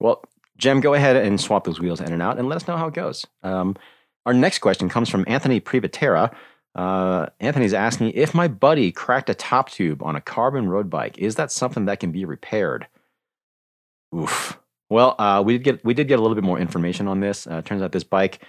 [0.00, 0.22] Well,
[0.56, 2.88] Jem, go ahead and swap those wheels in and out, and let us know how
[2.88, 3.26] it goes.
[3.42, 3.76] Um,
[4.26, 6.34] our next question comes from Anthony Privatera.
[6.74, 11.18] Uh, Anthony's asking if my buddy cracked a top tube on a carbon road bike,
[11.18, 12.86] is that something that can be repaired?
[14.14, 14.58] Oof.
[14.88, 17.46] Well, uh, we did get we did get a little bit more information on this.
[17.46, 18.40] Uh, turns out this bike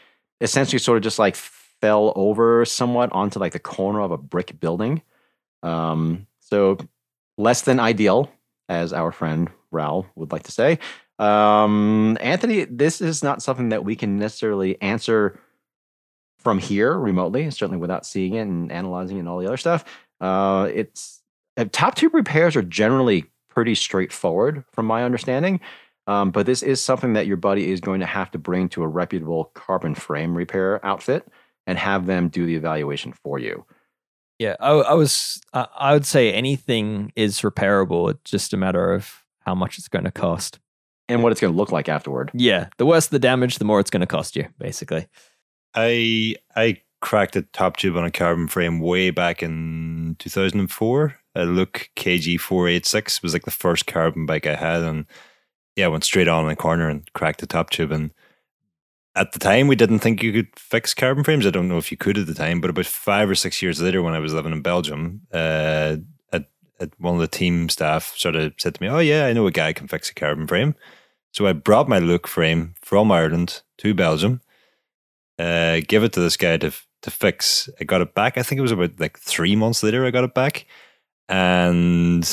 [0.42, 1.36] essentially sort of just like
[1.82, 5.02] fell over somewhat onto like the corner of a brick building.
[5.64, 6.78] Um, so
[7.38, 8.32] less than ideal,
[8.70, 10.80] as our friend Raul would like to say.
[11.20, 15.40] Um, Anthony, this is not something that we can necessarily answer
[16.40, 19.86] from here remotely, certainly without seeing it and analyzing it and all the other stuff.
[20.20, 21.22] Uh, it's
[21.58, 25.60] uh, top tube repairs are generally pretty straightforward, from my understanding.
[26.08, 28.82] Um, but this is something that your buddy is going to have to bring to
[28.82, 31.28] a reputable carbon frame repair outfit
[31.72, 33.66] and have them do the evaluation for you.
[34.38, 35.40] Yeah, I, I was.
[35.54, 38.12] I I would say anything is repairable.
[38.12, 40.60] It's just a matter of how much it's going to cost.
[41.08, 42.32] And what it's going to look like afterward.
[42.34, 45.08] Yeah, the worse the damage, the more it's going to cost you, basically.
[45.74, 51.16] I I cracked a top tube on a carbon frame way back in 2004.
[51.36, 55.06] A Look KG486 was like the first carbon bike I had, and
[55.78, 57.94] yeah, I went straight on in the corner and cracked the top tube.
[57.94, 58.12] And
[59.16, 61.46] at the time, we didn't think you could fix carbon frames.
[61.46, 63.82] I don't know if you could at the time, but about five or six years
[63.82, 65.98] later, when I was living in Belgium, uh,
[66.32, 66.46] at,
[66.80, 69.48] at one of the team staff sort of said to me, "Oh yeah, I know
[69.48, 70.76] a guy can fix a carbon frame."
[71.34, 74.42] So I brought my Look frame from Ireland to Belgium
[75.42, 77.70] uh, give it to this guy to to fix.
[77.80, 78.38] I got it back.
[78.38, 80.06] I think it was about like three months later.
[80.06, 80.66] I got it back,
[81.28, 82.28] and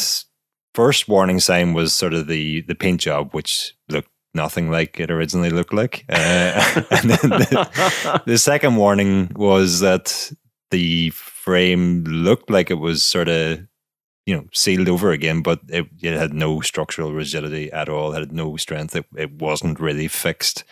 [0.74, 5.10] first warning sign was sort of the the paint job, which looked nothing like it
[5.10, 6.04] originally looked like.
[6.08, 10.32] Uh, and then the, the second warning was that
[10.70, 13.60] the frame looked like it was sort of
[14.26, 18.12] you know sealed over again, but it, it had no structural rigidity at all.
[18.14, 18.96] It had no strength.
[18.96, 20.64] It, it wasn't really fixed.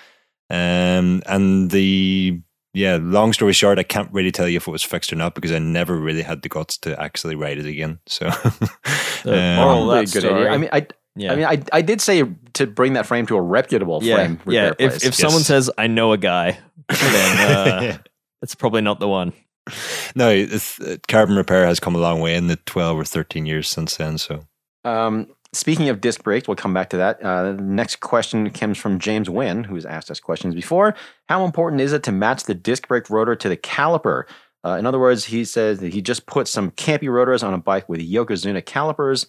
[0.49, 2.41] Um, and the
[2.75, 5.35] yeah, long story short, I can't really tell you if it was fixed or not
[5.35, 7.99] because I never really had the guts to actually write it again.
[8.07, 8.27] So,
[9.25, 10.51] The um, moral of Probably a that good story- idea.
[10.53, 10.87] I mean, I,
[11.17, 14.17] Yeah, I mean, I, I did say to bring that frame to a reputable yeah,
[14.17, 14.73] frame repair yeah.
[14.79, 15.05] If place.
[15.05, 16.59] if someone says I know a guy,
[16.89, 17.99] then uh,
[18.43, 19.33] it's probably not the one.
[20.15, 23.47] no, it's, uh, carbon repair has come a long way in the twelve or thirteen
[23.47, 24.19] years since then.
[24.19, 24.47] So,
[24.85, 27.21] Um, speaking of disc brakes, we'll come back to that.
[27.23, 30.95] Uh, the next question comes from James Wynn, who's asked us questions before.
[31.29, 34.25] How important is it to match the disc brake rotor to the caliper?
[34.65, 37.59] Uh, in other words, he says that he just put some campy rotors on a
[37.59, 39.27] bike with Yokozuna calipers.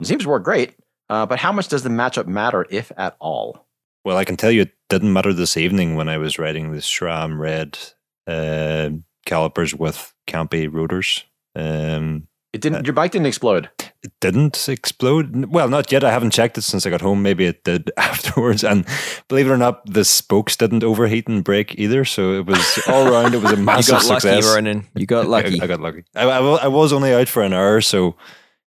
[0.00, 0.74] It seems to work great,
[1.12, 3.66] uh, but how much does the matchup matter, if at all?
[4.04, 6.78] well, I can tell you, it didn't matter this evening when I was riding the
[6.80, 7.78] SRAM red
[8.26, 8.90] uh,
[9.26, 11.24] calipers with Campy rotors.
[11.54, 12.84] Um, It didn't.
[12.86, 13.70] your bike didn't explode.
[14.02, 15.46] it didn't explode.
[15.46, 16.02] Well, not yet.
[16.02, 17.22] I haven't checked it since I got home.
[17.22, 18.64] Maybe it did afterwards.
[18.64, 18.84] And
[19.28, 22.04] believe it or not, the spokes didn't overheat and break either.
[22.04, 23.34] So it was all around.
[23.34, 24.84] It was a You massive got lucky, success.
[24.96, 25.60] You got lucky.
[25.60, 26.02] I, I got lucky.
[26.16, 28.16] I, I, I was only out for an hour, so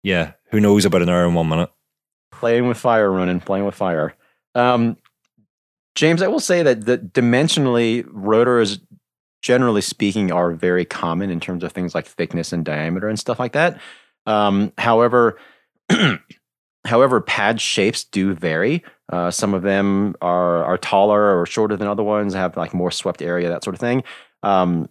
[0.03, 0.31] yeah.
[0.51, 1.69] Who knows about an hour and one minute?
[2.39, 4.13] Playing with fire, running, playing with fire.
[4.53, 4.97] Um,
[5.95, 8.79] James, I will say that the dimensionally rotors,
[9.41, 13.39] generally speaking, are very common in terms of things like thickness and diameter and stuff
[13.39, 13.79] like that.
[14.27, 15.39] Um, however,
[16.85, 18.83] however, pad shapes do vary.
[19.11, 22.91] Uh, some of them are are taller or shorter than other ones, have like more
[22.91, 24.03] swept area, that sort of thing.
[24.43, 24.89] Um,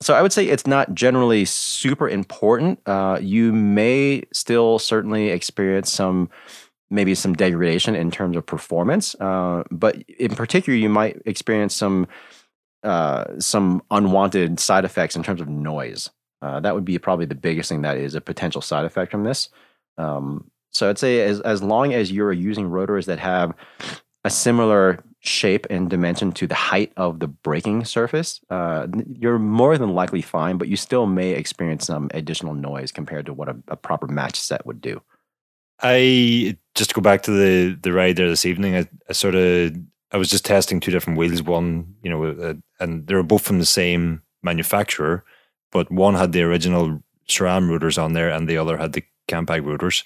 [0.00, 2.80] so I would say it's not generally super important.
[2.86, 6.28] Uh, you may still certainly experience some
[6.92, 12.06] maybe some degradation in terms of performance, uh, but in particular, you might experience some
[12.84, 16.10] uh, some unwanted side effects in terms of noise.
[16.42, 19.22] Uh, that would be probably the biggest thing that is a potential side effect from
[19.22, 19.48] this.
[19.98, 23.54] Um, so I'd say as as long as you're using rotors that have
[24.24, 28.88] a similar shape and dimension to the height of the braking surface, uh,
[29.18, 33.32] you're more than likely fine, but you still may experience some additional noise compared to
[33.32, 35.00] what a, a proper match set would do.
[35.82, 38.76] I just to go back to the the ride there this evening.
[38.76, 39.74] I, I sort of
[40.12, 41.42] I was just testing two different wheels.
[41.42, 45.24] One, you know, uh, and they were both from the same manufacturer,
[45.70, 49.64] but one had the original SRAM rotors on there, and the other had the Campag
[49.64, 50.04] rotors.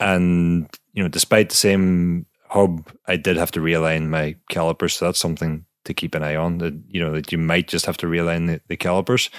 [0.00, 4.94] And you know, despite the same hub, I did have to realign my calipers.
[4.94, 6.58] So that's something to keep an eye on.
[6.58, 9.30] That you know that you might just have to realign the, the calipers.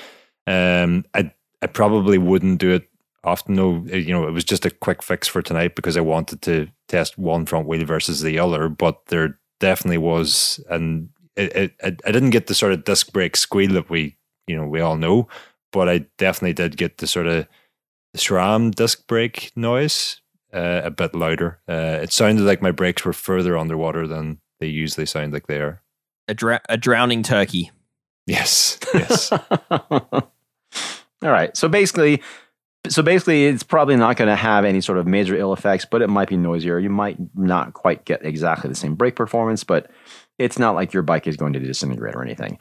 [0.48, 1.32] Um, I
[1.62, 2.88] I probably wouldn't do it
[3.26, 3.84] often though.
[3.86, 7.18] You know, it was just a quick fix for tonight because I wanted to test
[7.18, 8.70] one front wheel versus the other.
[8.70, 13.36] But there definitely was, and it, it, I didn't get the sort of disc brake
[13.36, 14.16] squeal that we
[14.48, 15.28] you know we all know,
[15.72, 17.48] but I definitely did get the sort of
[18.16, 20.22] SRAM disc brake noise
[20.54, 21.60] uh, a bit louder.
[21.68, 25.60] Uh, it sounded like my brakes were further underwater than they usually sound like they
[25.60, 25.82] are.
[26.28, 27.72] A, dr- a drowning turkey.
[28.26, 29.32] Yes, yes.
[29.72, 30.32] All
[31.22, 31.56] right.
[31.56, 32.22] So basically,
[32.90, 36.02] so basically, it's probably not going to have any sort of major ill effects, but
[36.02, 36.80] it might be noisier.
[36.80, 39.90] You might not quite get exactly the same brake performance, but
[40.38, 42.58] it's not like your bike is going to disintegrate or anything.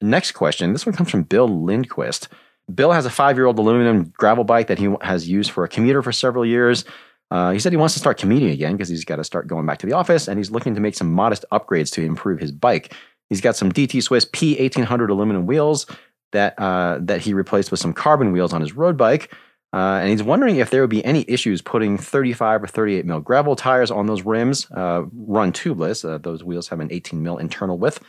[0.00, 0.72] Next question.
[0.72, 2.28] This one comes from Bill Lindquist.
[2.72, 6.12] Bill has a five-year-old aluminum gravel bike that he has used for a commuter for
[6.12, 6.84] several years.
[7.30, 9.66] Uh, he said he wants to start commuting again because he's got to start going
[9.66, 12.52] back to the office, and he's looking to make some modest upgrades to improve his
[12.52, 12.94] bike.
[13.28, 15.86] He's got some DT Swiss P1800 aluminum wheels
[16.32, 19.34] that uh, that he replaced with some carbon wheels on his road bike.
[19.72, 23.20] Uh, and he's wondering if there would be any issues putting 35 or 38 mil
[23.20, 26.08] gravel tires on those rims, uh, run tubeless.
[26.08, 28.00] Uh, those wheels have an 18 mil internal width.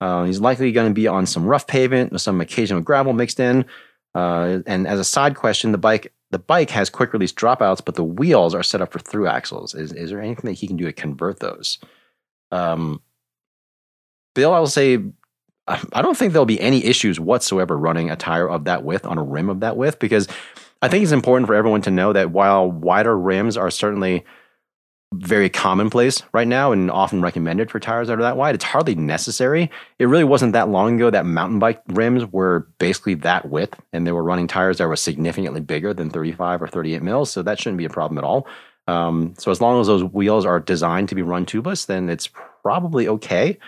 [0.00, 3.38] Uh, he's likely going to be on some rough pavement with some occasional gravel mixed
[3.38, 3.64] in.
[4.14, 7.94] Uh, and as a side question, the bike the bike has quick release dropouts, but
[7.94, 9.74] the wheels are set up for through axles.
[9.74, 11.78] Is is there anything that he can do to convert those?
[12.50, 13.00] Um,
[14.34, 14.98] Bill, I'll say
[15.66, 19.16] I don't think there'll be any issues whatsoever running a tire of that width on
[19.16, 20.28] a rim of that width because
[20.84, 24.22] I think it's important for everyone to know that while wider rims are certainly
[25.14, 28.94] very commonplace right now and often recommended for tires that are that wide, it's hardly
[28.94, 29.70] necessary.
[29.98, 34.06] It really wasn't that long ago that mountain bike rims were basically that width and
[34.06, 37.32] they were running tires that were significantly bigger than 35 or 38 mils.
[37.32, 38.46] So that shouldn't be a problem at all.
[38.86, 42.28] Um, so as long as those wheels are designed to be run tubeless, then it's
[42.62, 43.58] probably okay.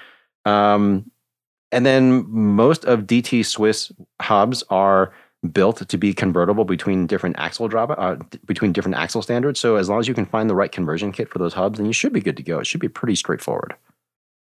[0.44, 1.10] Um,
[1.72, 3.90] and then most of DT Swiss
[4.20, 5.14] hubs are
[5.48, 9.60] built to be convertible between different axle drop uh, between different axle standards.
[9.60, 11.86] So as long as you can find the right conversion kit for those hubs, then
[11.86, 12.58] you should be good to go.
[12.58, 13.74] It should be pretty straightforward.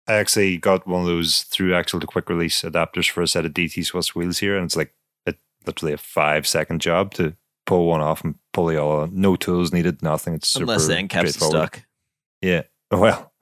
[0.08, 3.46] I actually got one of those through axle to quick release adapters for a set
[3.46, 4.94] of DT Swiss wheels here, and it's like
[5.26, 5.34] a,
[5.66, 7.36] literally a five second job to
[7.66, 9.02] pull one off and pull it all.
[9.02, 9.12] On.
[9.14, 10.34] No tools needed, nothing.
[10.34, 11.84] It's super Unless the end caps stuck.
[12.42, 12.64] Yeah.
[12.90, 13.34] Well,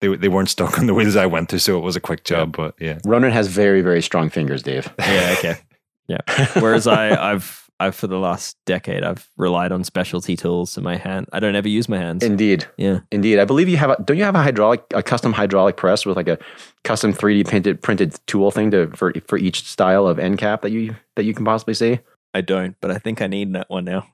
[0.00, 2.24] they they weren't stuck on the wheels I went to, so it was a quick
[2.24, 2.56] job.
[2.56, 4.90] But yeah, Ronan has very, very strong fingers, Dave.
[4.98, 5.58] Yeah, okay.
[6.08, 6.20] Yeah.
[6.60, 10.96] Whereas I, I've I've for the last decade I've relied on specialty tools in my
[10.96, 11.28] hand.
[11.32, 12.22] I don't ever use my hands.
[12.22, 12.66] Indeed.
[12.76, 13.00] yeah.
[13.10, 13.38] Indeed.
[13.38, 16.16] I believe you have a don't you have a hydraulic a custom hydraulic press with
[16.16, 16.38] like a
[16.84, 20.70] custom 3D printed printed tool thing to for for each style of end cap that
[20.72, 22.00] you that you can possibly see?
[22.34, 24.06] I don't, but I think I need that one now.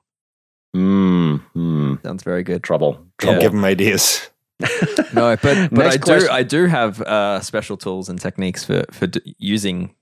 [0.75, 2.63] Mm, mm, Sounds very good.
[2.63, 2.93] trouble.
[2.93, 3.41] don't Trouble.
[3.41, 4.29] give them ideas.
[5.13, 6.29] No, but but Next I do.
[6.29, 9.93] I do have uh, special tools and techniques for for d- using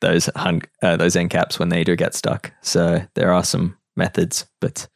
[0.00, 2.52] those hun- uh, those end caps when they do get stuck.
[2.62, 4.88] So there are some methods, but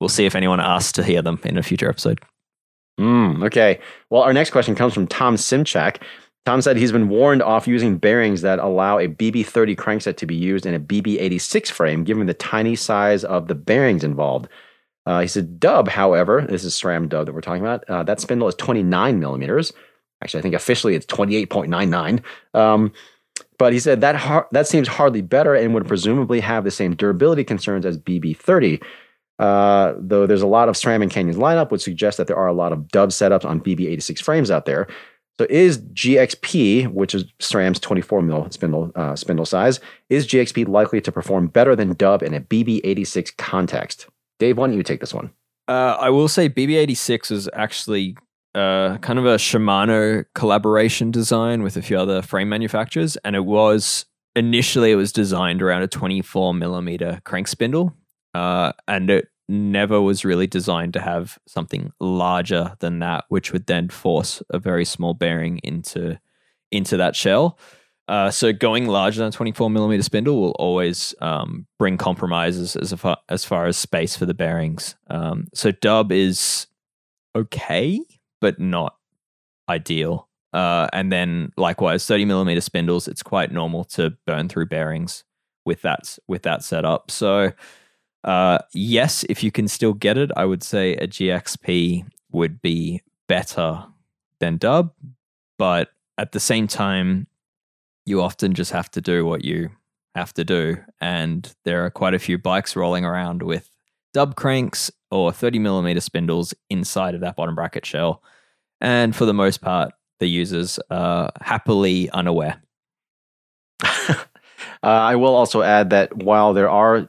[0.00, 2.20] we'll see if anyone asks to hear them in a future episode.
[2.98, 3.78] Mm, okay.
[4.10, 6.02] Well, our next question comes from Tom Simchak.
[6.46, 10.34] Tom said he's been warned off using bearings that allow a BB30 crankset to be
[10.34, 14.48] used in a BB86 frame, given the tiny size of the bearings involved.
[15.04, 18.20] Uh, he said, Dub, however, this is SRAM Dub that we're talking about, uh, that
[18.20, 19.72] spindle is 29 millimeters.
[20.22, 22.22] Actually, I think officially it's 28.99.
[22.54, 22.92] Um,
[23.58, 26.94] but he said that har- that seems hardly better and would presumably have the same
[26.94, 28.82] durability concerns as BB30.
[29.38, 32.48] Uh, though there's a lot of SRAM and Canyons lineup would suggest that there are
[32.48, 34.88] a lot of dub setups on BB86 frames out there.
[35.38, 39.78] So is GXP, which is SRAM's 24 mil spindle uh, spindle size,
[40.08, 44.08] is GXP likely to perform better than dub in a BB86 context?
[44.40, 45.30] Dave, why don't you take this one?
[45.68, 48.16] Uh, I will say BB86 is actually
[48.54, 53.44] uh, kind of a Shimano collaboration design with a few other frame manufacturers, and it
[53.44, 57.94] was initially it was designed around a 24 millimeter crank spindle,
[58.34, 63.66] uh, and it never was really designed to have something larger than that, which would
[63.66, 66.18] then force a very small bearing into
[66.70, 67.58] into that shell.
[68.08, 73.18] Uh, so going larger than 24 millimeter spindle will always um, bring compromises as far,
[73.28, 74.96] as far as space for the bearings.
[75.10, 76.66] Um, so dub is
[77.36, 78.00] okay,
[78.40, 78.96] but not
[79.68, 80.28] ideal.
[80.52, 85.24] Uh, and then likewise, 30 millimeter spindles, it's quite normal to burn through bearings
[85.66, 87.10] with that with that setup.
[87.10, 87.52] So
[88.24, 93.00] Uh, yes, if you can still get it, I would say a GXP would be
[93.28, 93.84] better
[94.40, 94.92] than Dub,
[95.56, 97.28] but at the same time,
[98.06, 99.70] you often just have to do what you
[100.14, 100.78] have to do.
[101.00, 103.70] And there are quite a few bikes rolling around with
[104.18, 108.20] dub cranks or 30 millimeter spindles inside of that bottom bracket shell.
[108.80, 112.60] And for the most part, the users are happily unaware.
[113.84, 114.16] uh,
[114.82, 117.06] I will also add that while there are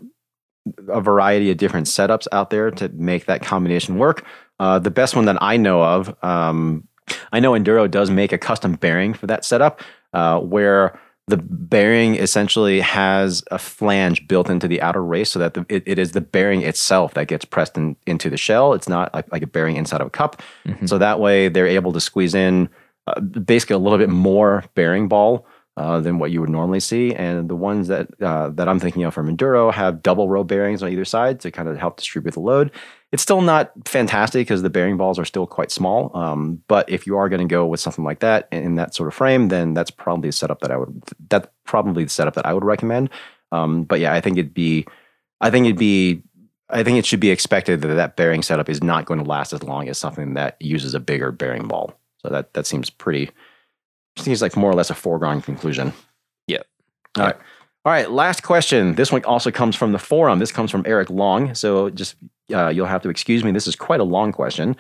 [0.88, 4.24] a variety of different setups out there to make that combination work,
[4.60, 6.88] uh, the best one that I know of, um,
[7.32, 9.82] I know Enduro does make a custom bearing for that setup
[10.14, 11.00] uh, where
[11.30, 15.84] the bearing essentially has a flange built into the outer race so that the, it,
[15.86, 18.74] it is the bearing itself that gets pressed in, into the shell.
[18.74, 20.42] It's not like, like a bearing inside of a cup.
[20.66, 20.88] Mm-hmm.
[20.88, 22.70] So that way they're able to squeeze in
[23.08, 25.46] uh, basically a little bit more bearing ball
[25.80, 27.16] uh, than what you would normally see.
[27.16, 30.84] And the ones that uh, that I'm thinking of from Enduro have double row bearings
[30.84, 32.72] on either side to kind of help distribute the load.
[33.14, 36.16] It's still not fantastic because the bearing balls are still quite small.
[36.16, 39.08] Um, but if you are going to go with something like that in that sort
[39.08, 41.02] of frame, then that's probably a setup that I would.
[41.30, 43.10] That's probably the setup that I would recommend.
[43.54, 44.86] Um, but yeah, I think it'd be.
[45.40, 46.22] I think it'd be.
[46.70, 49.54] I think it should be expected that that bearing setup is not going to last
[49.54, 51.98] as long as something that uses a bigger bearing ball.
[52.18, 53.32] So that that seems pretty.
[54.20, 55.94] Seems like more or less a foregone conclusion.
[56.48, 56.66] Yep.
[57.18, 57.36] All right.
[57.86, 58.12] All right.
[58.12, 58.96] Last question.
[58.96, 60.40] This one also comes from the forum.
[60.40, 61.56] This comes from Eric Long.
[61.56, 62.16] So just
[62.54, 63.52] uh, you'll have to excuse me.
[63.52, 64.76] This is quite a long question.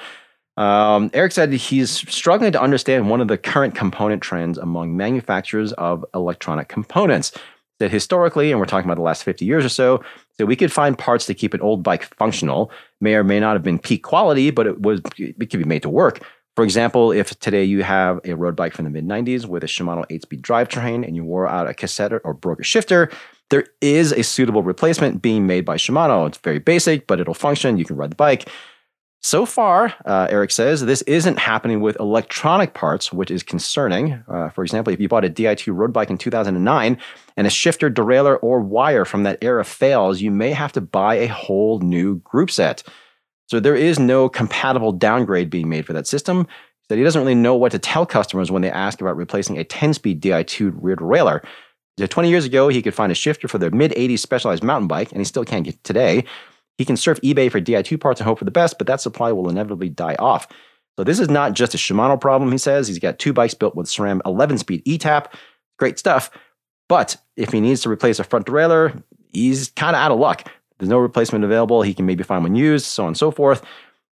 [0.58, 5.72] Um, Eric said he's struggling to understand one of the current component trends among manufacturers
[5.74, 7.32] of electronic components.
[7.80, 10.04] That historically, and we're talking about the last 50 years or so,
[10.38, 13.54] that we could find parts to keep an old bike functional, may or may not
[13.54, 16.20] have been peak quality, but it was it could be made to work.
[16.60, 19.66] For example, if today you have a road bike from the mid 90s with a
[19.66, 23.10] Shimano 8 speed drivetrain and you wore out a cassette or broke a shifter,
[23.50, 26.28] there is a suitable replacement being made by Shimano.
[26.28, 27.78] It's very basic, but it'll function.
[27.78, 28.50] You can ride the bike.
[29.22, 34.22] So far, uh, Eric says, this isn't happening with electronic parts, which is concerning.
[34.28, 36.98] Uh, for example, if you bought a Di2 road bike in 2009
[37.38, 41.16] and a shifter, derailleur, or wire from that era fails, you may have to buy
[41.16, 42.84] a whole new group set.
[43.50, 46.48] So there is no compatible downgrade being made for that system.
[46.88, 49.64] That he doesn't really know what to tell customers when they ask about replacing a
[49.64, 51.44] 10-speed Di2 rear derailleur.
[51.98, 55.12] 20 years ago, he could find a shifter for their mid 80s specialized mountain bike,
[55.12, 56.24] and he still can't get today.
[56.78, 59.32] He can surf eBay for Di2 parts and hope for the best, but that supply
[59.32, 60.48] will inevitably die off.
[60.98, 62.88] So this is not just a Shimano problem, he says.
[62.88, 65.28] He's got two bikes built with SRAM 11 speed ETAP.
[65.78, 66.32] Great stuff.
[66.88, 70.50] But if he needs to replace a front derailleur, he's kind of out of luck.
[70.80, 71.82] There's no replacement available.
[71.82, 73.64] He can maybe find one used, so on and so forth.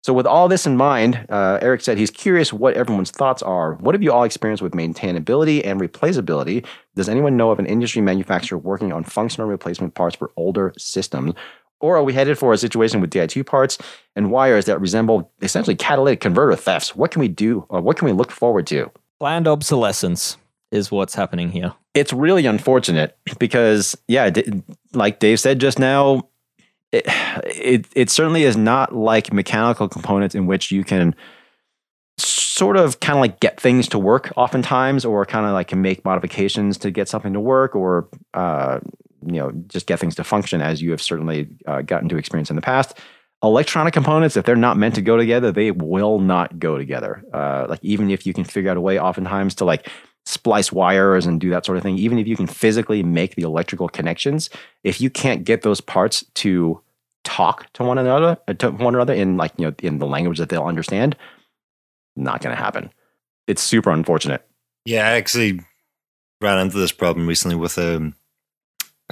[0.04, 3.76] So, with all this in mind, uh, Eric said he's curious what everyone's thoughts are.
[3.76, 6.66] What have you all experienced with maintainability and replaceability?
[6.96, 11.36] Does anyone know of an industry manufacturer working on functional replacement parts for older systems?
[11.82, 13.78] Or are we headed for a situation with Di2 parts
[14.16, 16.96] and wires that resemble essentially catalytic converter thefts?
[16.96, 18.90] What can we do, or what can we look forward to?
[19.20, 20.38] Planned obsolescence
[20.72, 21.74] is what's happening here.
[21.94, 24.32] It's really unfortunate because, yeah,
[24.94, 26.30] like Dave said just now,
[26.92, 27.06] it,
[27.46, 31.16] it, it certainly is not like mechanical components in which you can
[32.18, 35.82] sort of kind of like get things to work oftentimes or kind of like can
[35.82, 38.80] make modifications to get something to work or uh,
[39.26, 42.50] you know just get things to function as you have certainly uh, gotten to experience
[42.50, 42.98] in the past.
[43.44, 47.24] Electronic components if they're not meant to go together they will not go together.
[47.34, 49.90] Uh, like even if you can figure out a way oftentimes to like
[50.26, 53.42] splice wires and do that sort of thing even if you can physically make the
[53.42, 54.52] electrical connections
[54.84, 56.80] if you can't get those parts to
[57.24, 60.38] talk to one another uh, to one another in like you know in the language
[60.38, 61.16] that they'll understand
[62.16, 62.92] not going to happen.
[63.48, 64.46] It's super unfortunate.
[64.86, 65.60] Yeah i actually
[66.42, 68.12] ran into this problem recently with a,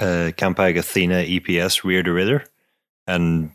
[0.00, 2.44] a campag athena eps rear derailleur
[3.06, 3.52] and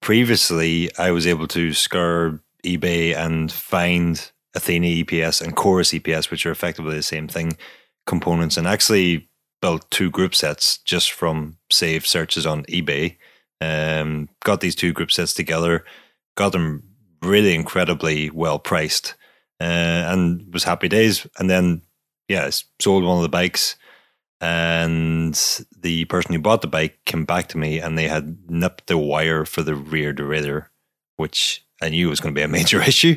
[0.00, 6.44] previously i was able to scour ebay and find athena eps and chorus eps which
[6.44, 7.56] are effectively the same thing
[8.06, 9.28] components and actually
[9.60, 13.16] built two group sets just from saved searches on ebay
[13.62, 15.84] um, got these two group sets together,
[16.36, 16.82] got them
[17.22, 19.14] really incredibly well priced,
[19.60, 19.64] uh,
[20.10, 21.26] and was happy days.
[21.38, 21.82] And then,
[22.28, 23.76] yeah, sold one of the bikes,
[24.40, 25.34] and
[25.78, 28.98] the person who bought the bike came back to me, and they had nipped the
[28.98, 30.66] wire for the rear derailleur,
[31.16, 33.16] which I knew was going to be a major issue.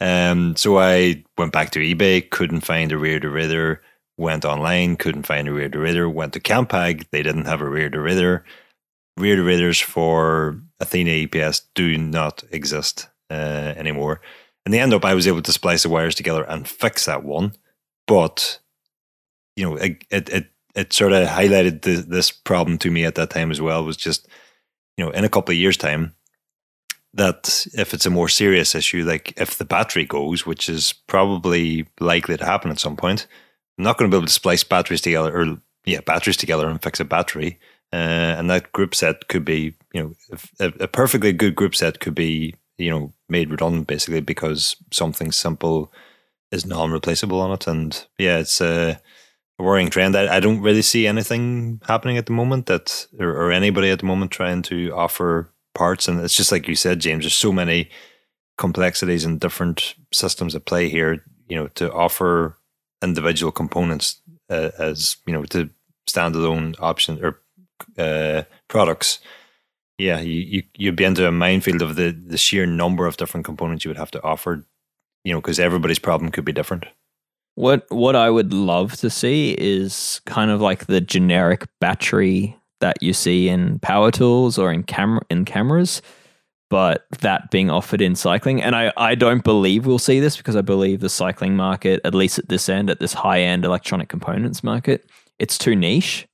[0.00, 3.78] Um, so I went back to eBay, couldn't find a rear derailleur.
[4.16, 6.12] Went online, couldn't find a rear derailleur.
[6.12, 8.44] Went to Campag, they didn't have a rear derailleur
[9.16, 14.20] rear derailleurs for Athena EPS do not exist uh, anymore.
[14.66, 17.24] In the end up, I was able to splice the wires together and fix that
[17.24, 17.52] one,
[18.06, 18.58] but
[19.56, 23.14] you know, it it it, it sort of highlighted the, this problem to me at
[23.14, 23.84] that time as well.
[23.84, 24.26] Was just
[24.96, 26.14] you know, in a couple of years' time,
[27.12, 31.86] that if it's a more serious issue, like if the battery goes, which is probably
[32.00, 33.26] likely to happen at some point,
[33.78, 36.82] I'm not going to be able to splice batteries together or yeah, batteries together and
[36.82, 37.58] fix a battery.
[37.94, 42.00] Uh, and that group set could be, you know, a, a perfectly good group set
[42.00, 45.92] could be, you know, made redundant basically because something simple
[46.50, 47.68] is non-replaceable on it.
[47.68, 49.00] And yeah, it's a,
[49.60, 50.16] worrying trend.
[50.16, 54.00] I, I, don't really see anything happening at the moment that, or, or anybody at
[54.00, 56.08] the moment trying to offer parts.
[56.08, 57.22] And it's just like you said, James.
[57.22, 57.88] There's so many
[58.58, 61.24] complexities and different systems at play here.
[61.46, 62.58] You know, to offer
[63.00, 65.70] individual components uh, as you know to
[66.08, 67.40] standalone options or
[67.98, 69.18] uh, products.
[69.98, 73.46] Yeah, you, you you'd be into a minefield of the the sheer number of different
[73.46, 74.66] components you would have to offer.
[75.24, 76.86] You know, because everybody's problem could be different.
[77.54, 83.02] What what I would love to see is kind of like the generic battery that
[83.02, 86.02] you see in power tools or in camera in cameras,
[86.68, 88.60] but that being offered in cycling.
[88.60, 92.14] And I, I don't believe we'll see this because I believe the cycling market, at
[92.14, 96.26] least at this end, at this high end electronic components market, it's too niche.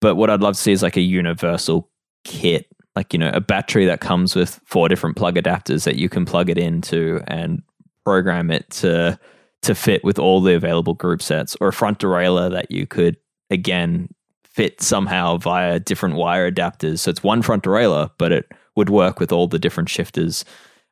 [0.00, 1.90] But what I'd love to see is like a universal
[2.24, 2.66] kit,
[2.96, 6.24] like, you know, a battery that comes with four different plug adapters that you can
[6.24, 7.62] plug it into and
[8.04, 9.18] program it to
[9.62, 13.16] to fit with all the available group sets or a front derailleur that you could
[13.50, 14.08] again
[14.44, 17.00] fit somehow via different wire adapters.
[17.00, 20.44] So it's one front derailleur, but it would work with all the different shifters.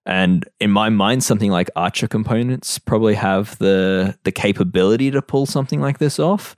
[0.07, 5.47] And in my mind, something like Archer components probably have the the capability to pull
[5.47, 6.57] something like this off,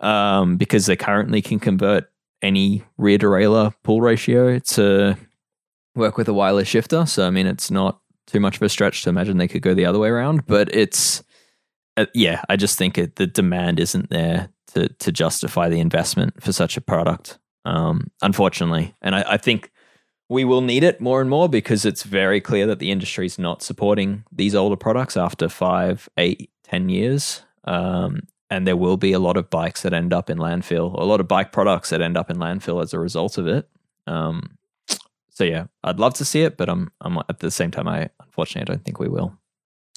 [0.00, 2.10] um, because they currently can convert
[2.42, 5.16] any rear derailleur pull ratio to
[5.94, 7.06] work with a wireless shifter.
[7.06, 9.74] So I mean, it's not too much of a stretch to imagine they could go
[9.74, 10.46] the other way around.
[10.46, 11.22] But it's
[11.96, 16.42] uh, yeah, I just think it, the demand isn't there to to justify the investment
[16.42, 17.38] for such a product.
[17.64, 19.70] Um, unfortunately, and I, I think
[20.28, 23.38] we will need it more and more because it's very clear that the industry is
[23.38, 27.42] not supporting these older products after five, eight, ten years.
[27.64, 28.22] Um,
[28.52, 31.20] and there will be a lot of bikes that end up in landfill, a lot
[31.20, 33.66] of bike products that end up in landfill as a result of it.
[34.06, 34.58] Um,
[35.30, 38.10] so yeah, I'd love to see it, but I'm, I'm at the same time, I
[38.20, 39.38] unfortunately I don't think we will.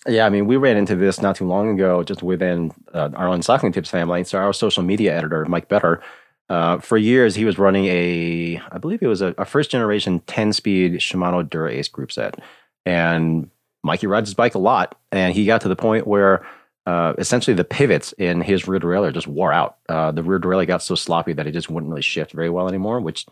[0.08, 3.28] Yeah, I mean, we ran into this not too long ago, just within uh, our
[3.28, 4.24] own cycling tips family.
[4.24, 6.02] So our social media editor, Mike Better,
[6.48, 10.22] uh, for years he was running a, I believe it was a, a first generation
[10.28, 12.40] ten speed Shimano Dura Ace group set,
[12.86, 13.50] and
[13.84, 16.48] Mikey rides his bike a lot, and he got to the point where.
[16.86, 19.78] Uh, essentially, the pivots in his rear derailleur just wore out.
[19.90, 22.68] Uh, the rear derailleur got so sloppy that it just wouldn't really shift very well
[22.68, 23.26] anymore, which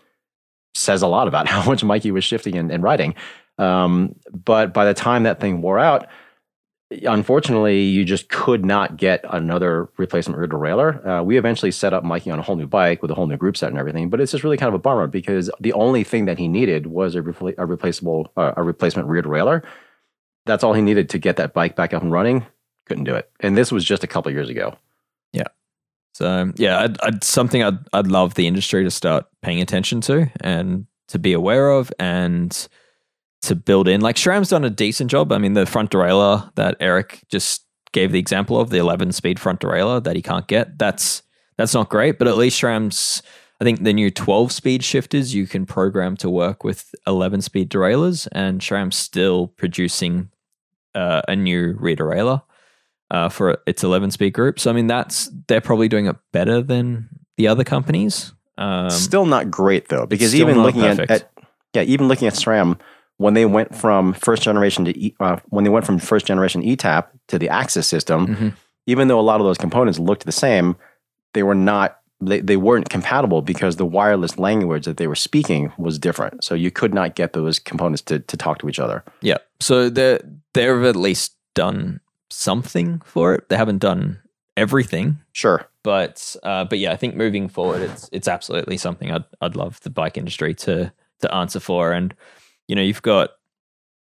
[0.74, 3.16] says a lot about how much Mikey was shifting and, and riding.
[3.58, 6.08] Um, but by the time that thing wore out,
[7.02, 11.20] unfortunately, you just could not get another replacement rear derailleur.
[11.20, 13.38] Uh, we eventually set up Mikey on a whole new bike with a whole new
[13.38, 16.04] group set and everything, but it's just really kind of a bummer because the only
[16.04, 19.64] thing that he needed was a, a replaceable, uh, a replacement rear derailleur.
[20.46, 22.46] That's all he needed to get that bike back up and running.
[22.86, 24.76] Couldn't do it, and this was just a couple years ago.
[25.32, 25.48] Yeah.
[26.14, 30.30] So yeah, I'd, I'd, something I'd I'd love the industry to start paying attention to
[30.42, 32.68] and to be aware of and
[33.44, 34.02] to build in.
[34.02, 35.32] Like SRAM's done a decent job.
[35.32, 39.40] I mean, the front derailleur that Eric just gave the example of, the 11 speed
[39.40, 41.24] front derailleur that he can't get, that's
[41.58, 43.22] that's not great, but at least SRAM's
[43.62, 47.70] I think the new 12 speed shifters you can program to work with 11 speed
[47.70, 50.30] derailleurs, and SRAM's still producing
[50.96, 52.42] uh, a new rear derailleur
[53.12, 54.60] uh, for its 11 speed group.
[54.60, 58.34] So, I mean, that's they're probably doing it better than the other companies.
[58.58, 61.32] Um, still not great though, because even looking at, at,
[61.74, 62.80] yeah, even looking at SRAM,
[63.18, 66.62] when they went from first generation to e, uh, when they went from first generation
[66.62, 68.50] ETAP to the AXS system, mm-hmm.
[68.86, 70.76] even though a lot of those components looked the same,
[71.34, 75.72] they were not they, they weren't compatible because the wireless language that they were speaking
[75.78, 76.44] was different.
[76.44, 79.04] So you could not get those components to, to talk to each other.
[79.22, 79.38] Yeah.
[79.60, 80.20] So they
[80.54, 82.00] they've at least done
[82.34, 83.50] something for it.
[83.50, 84.20] They haven't done
[84.58, 85.20] everything.
[85.32, 85.66] Sure.
[85.84, 89.80] But uh, but yeah, I think moving forward, it's it's absolutely something I'd I'd love
[89.82, 90.92] the bike industry to
[91.22, 91.92] to answer for.
[91.92, 92.14] And
[92.68, 93.32] you know, you've got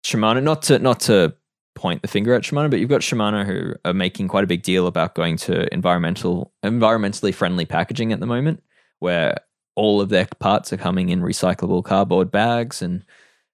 [0.03, 1.33] Shimano, not to not to
[1.75, 4.63] point the finger at Shimano, but you've got Shimano who are making quite a big
[4.63, 8.61] deal about going to environmental environmentally friendly packaging at the moment,
[8.99, 9.37] where
[9.75, 13.05] all of their parts are coming in recyclable cardboard bags and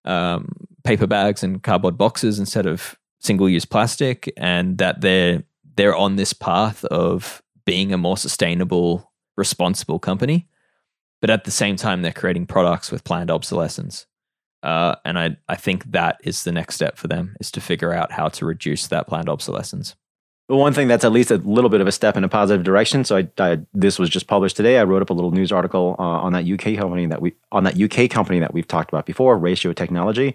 [0.05, 0.49] um,
[0.83, 5.43] paper bags and cardboard boxes instead of single use plastic, and that they're
[5.75, 10.47] they're on this path of being a more sustainable, responsible company.
[11.21, 14.05] But at the same time, they're creating products with planned obsolescence.
[14.63, 17.93] Uh, and I, I think that is the next step for them is to figure
[17.93, 19.95] out how to reduce that planned obsolescence.
[20.47, 22.63] But one thing that's at least a little bit of a step in a positive
[22.63, 23.03] direction.
[23.03, 24.77] So I, I this was just published today.
[24.77, 27.65] I wrote up a little news article uh, on that UK company that we on
[27.65, 30.33] that UK company that we've talked about before, Ratio Technology.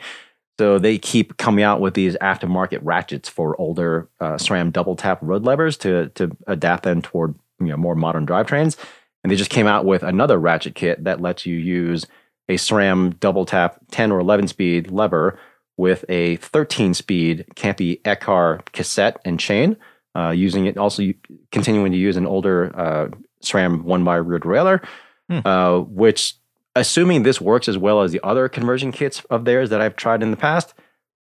[0.62, 5.18] So they keep coming out with these aftermarket ratchets for older uh, SRAM double tap
[5.20, 8.76] road levers to to adapt them toward you know more modern drivetrains.
[9.24, 12.06] And they just came out with another ratchet kit that lets you use
[12.48, 15.36] a SRAM double tap 10 or 11 speed lever
[15.76, 19.76] with a 13 speed Campy Ekar cassette and chain,
[20.14, 21.02] uh, using it also
[21.50, 23.08] continuing to use an older uh,
[23.42, 24.80] SRAM one by rear derailleur,
[25.28, 25.40] Hmm.
[25.44, 26.34] uh, which,
[26.74, 30.22] assuming this works as well as the other conversion kits of theirs that I've tried
[30.22, 30.74] in the past,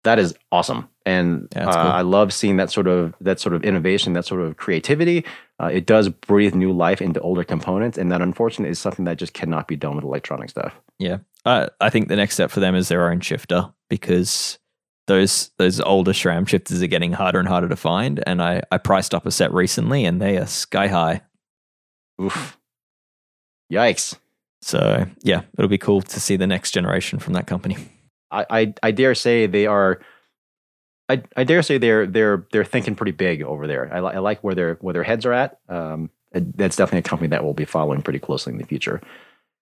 [0.04, 0.88] that is awesome.
[1.04, 1.92] And Yeah, uh, cool.
[1.92, 5.24] I love seeing that sort of that sort of innovation, that sort of creativity.
[5.60, 9.16] Uh, it does breathe new life into older components, and that unfortunately is something that
[9.16, 10.74] just cannot be done with electronic stuff.
[10.98, 14.58] Yeah, I I think the next step for them is their own shifter because
[15.06, 18.22] those those older SRAM shifters are getting harder and harder to find.
[18.26, 21.22] And I I priced up a set recently, and they are sky high.
[22.20, 22.58] Oof.
[23.72, 24.16] Yikes.
[24.60, 27.76] So yeah, it'll be cool to see the next generation from that company.
[28.30, 30.00] I, I, I dare say they are.
[31.08, 33.92] I, I dare say they're they're they're thinking pretty big over there.
[33.92, 35.58] I, li- I like where their where their heads are at.
[35.68, 39.00] Um, that's definitely a company that we'll be following pretty closely in the future.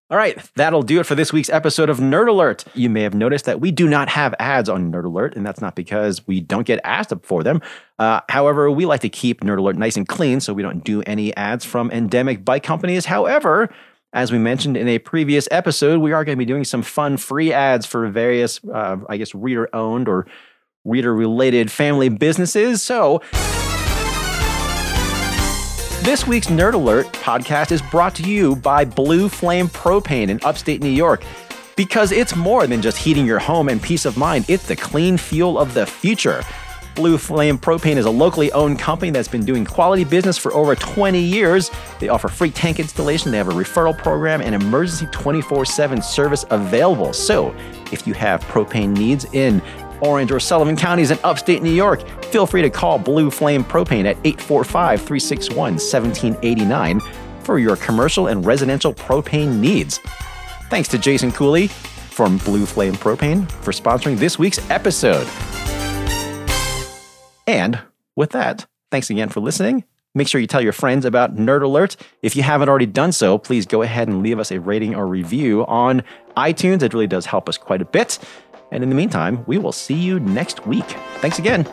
[0.09, 2.65] All right, that'll do it for this week's episode of Nerd Alert.
[2.75, 5.61] You may have noticed that we do not have ads on Nerd Alert, and that's
[5.61, 7.61] not because we don't get asked for them.
[7.99, 11.03] Uh, however, we like to keep Nerd Alert nice and clean, so we don't do
[11.03, 13.07] any ads from endemic bike companies.
[13.07, 13.69] However,
[14.17, 17.19] as we mentioned in a previous episode, we are going to be doing some fun
[17.19, 20.27] free ads for various, uh, I guess, reader owned or
[20.87, 22.83] reader related family businesses.
[22.83, 23.21] So,
[26.03, 30.81] this week's Nerd Alert podcast is brought to you by Blue Flame Propane in upstate
[30.81, 31.23] New York.
[31.77, 35.19] Because it's more than just heating your home and peace of mind, it's the clean
[35.19, 36.43] fuel of the future.
[36.97, 40.75] Blue Flame Propane is a locally owned company that's been doing quality business for over
[40.75, 41.71] 20 years.
[42.01, 46.47] They offer free tank installation, they have a referral program, and emergency 24 7 service
[46.51, 47.13] available.
[47.13, 47.55] So,
[47.93, 49.61] if you have propane needs in
[50.01, 54.07] Orange or Sullivan counties in upstate New York, feel free to call Blue Flame Propane
[54.07, 57.01] at 845 361 1789
[57.43, 59.99] for your commercial and residential propane needs.
[60.71, 65.27] Thanks to Jason Cooley from Blue Flame Propane for sponsoring this week's episode.
[67.47, 67.81] And
[68.15, 69.85] with that, thanks again for listening.
[70.15, 71.97] Make sure you tell your friends about Nerd Alert.
[72.23, 75.07] If you haven't already done so, please go ahead and leave us a rating or
[75.07, 76.03] review on
[76.39, 76.83] iTunes.
[76.83, 78.19] It really does help us quite a bit.
[78.73, 80.89] And in the meantime, we will see you next week.
[81.19, 81.65] Thanks again.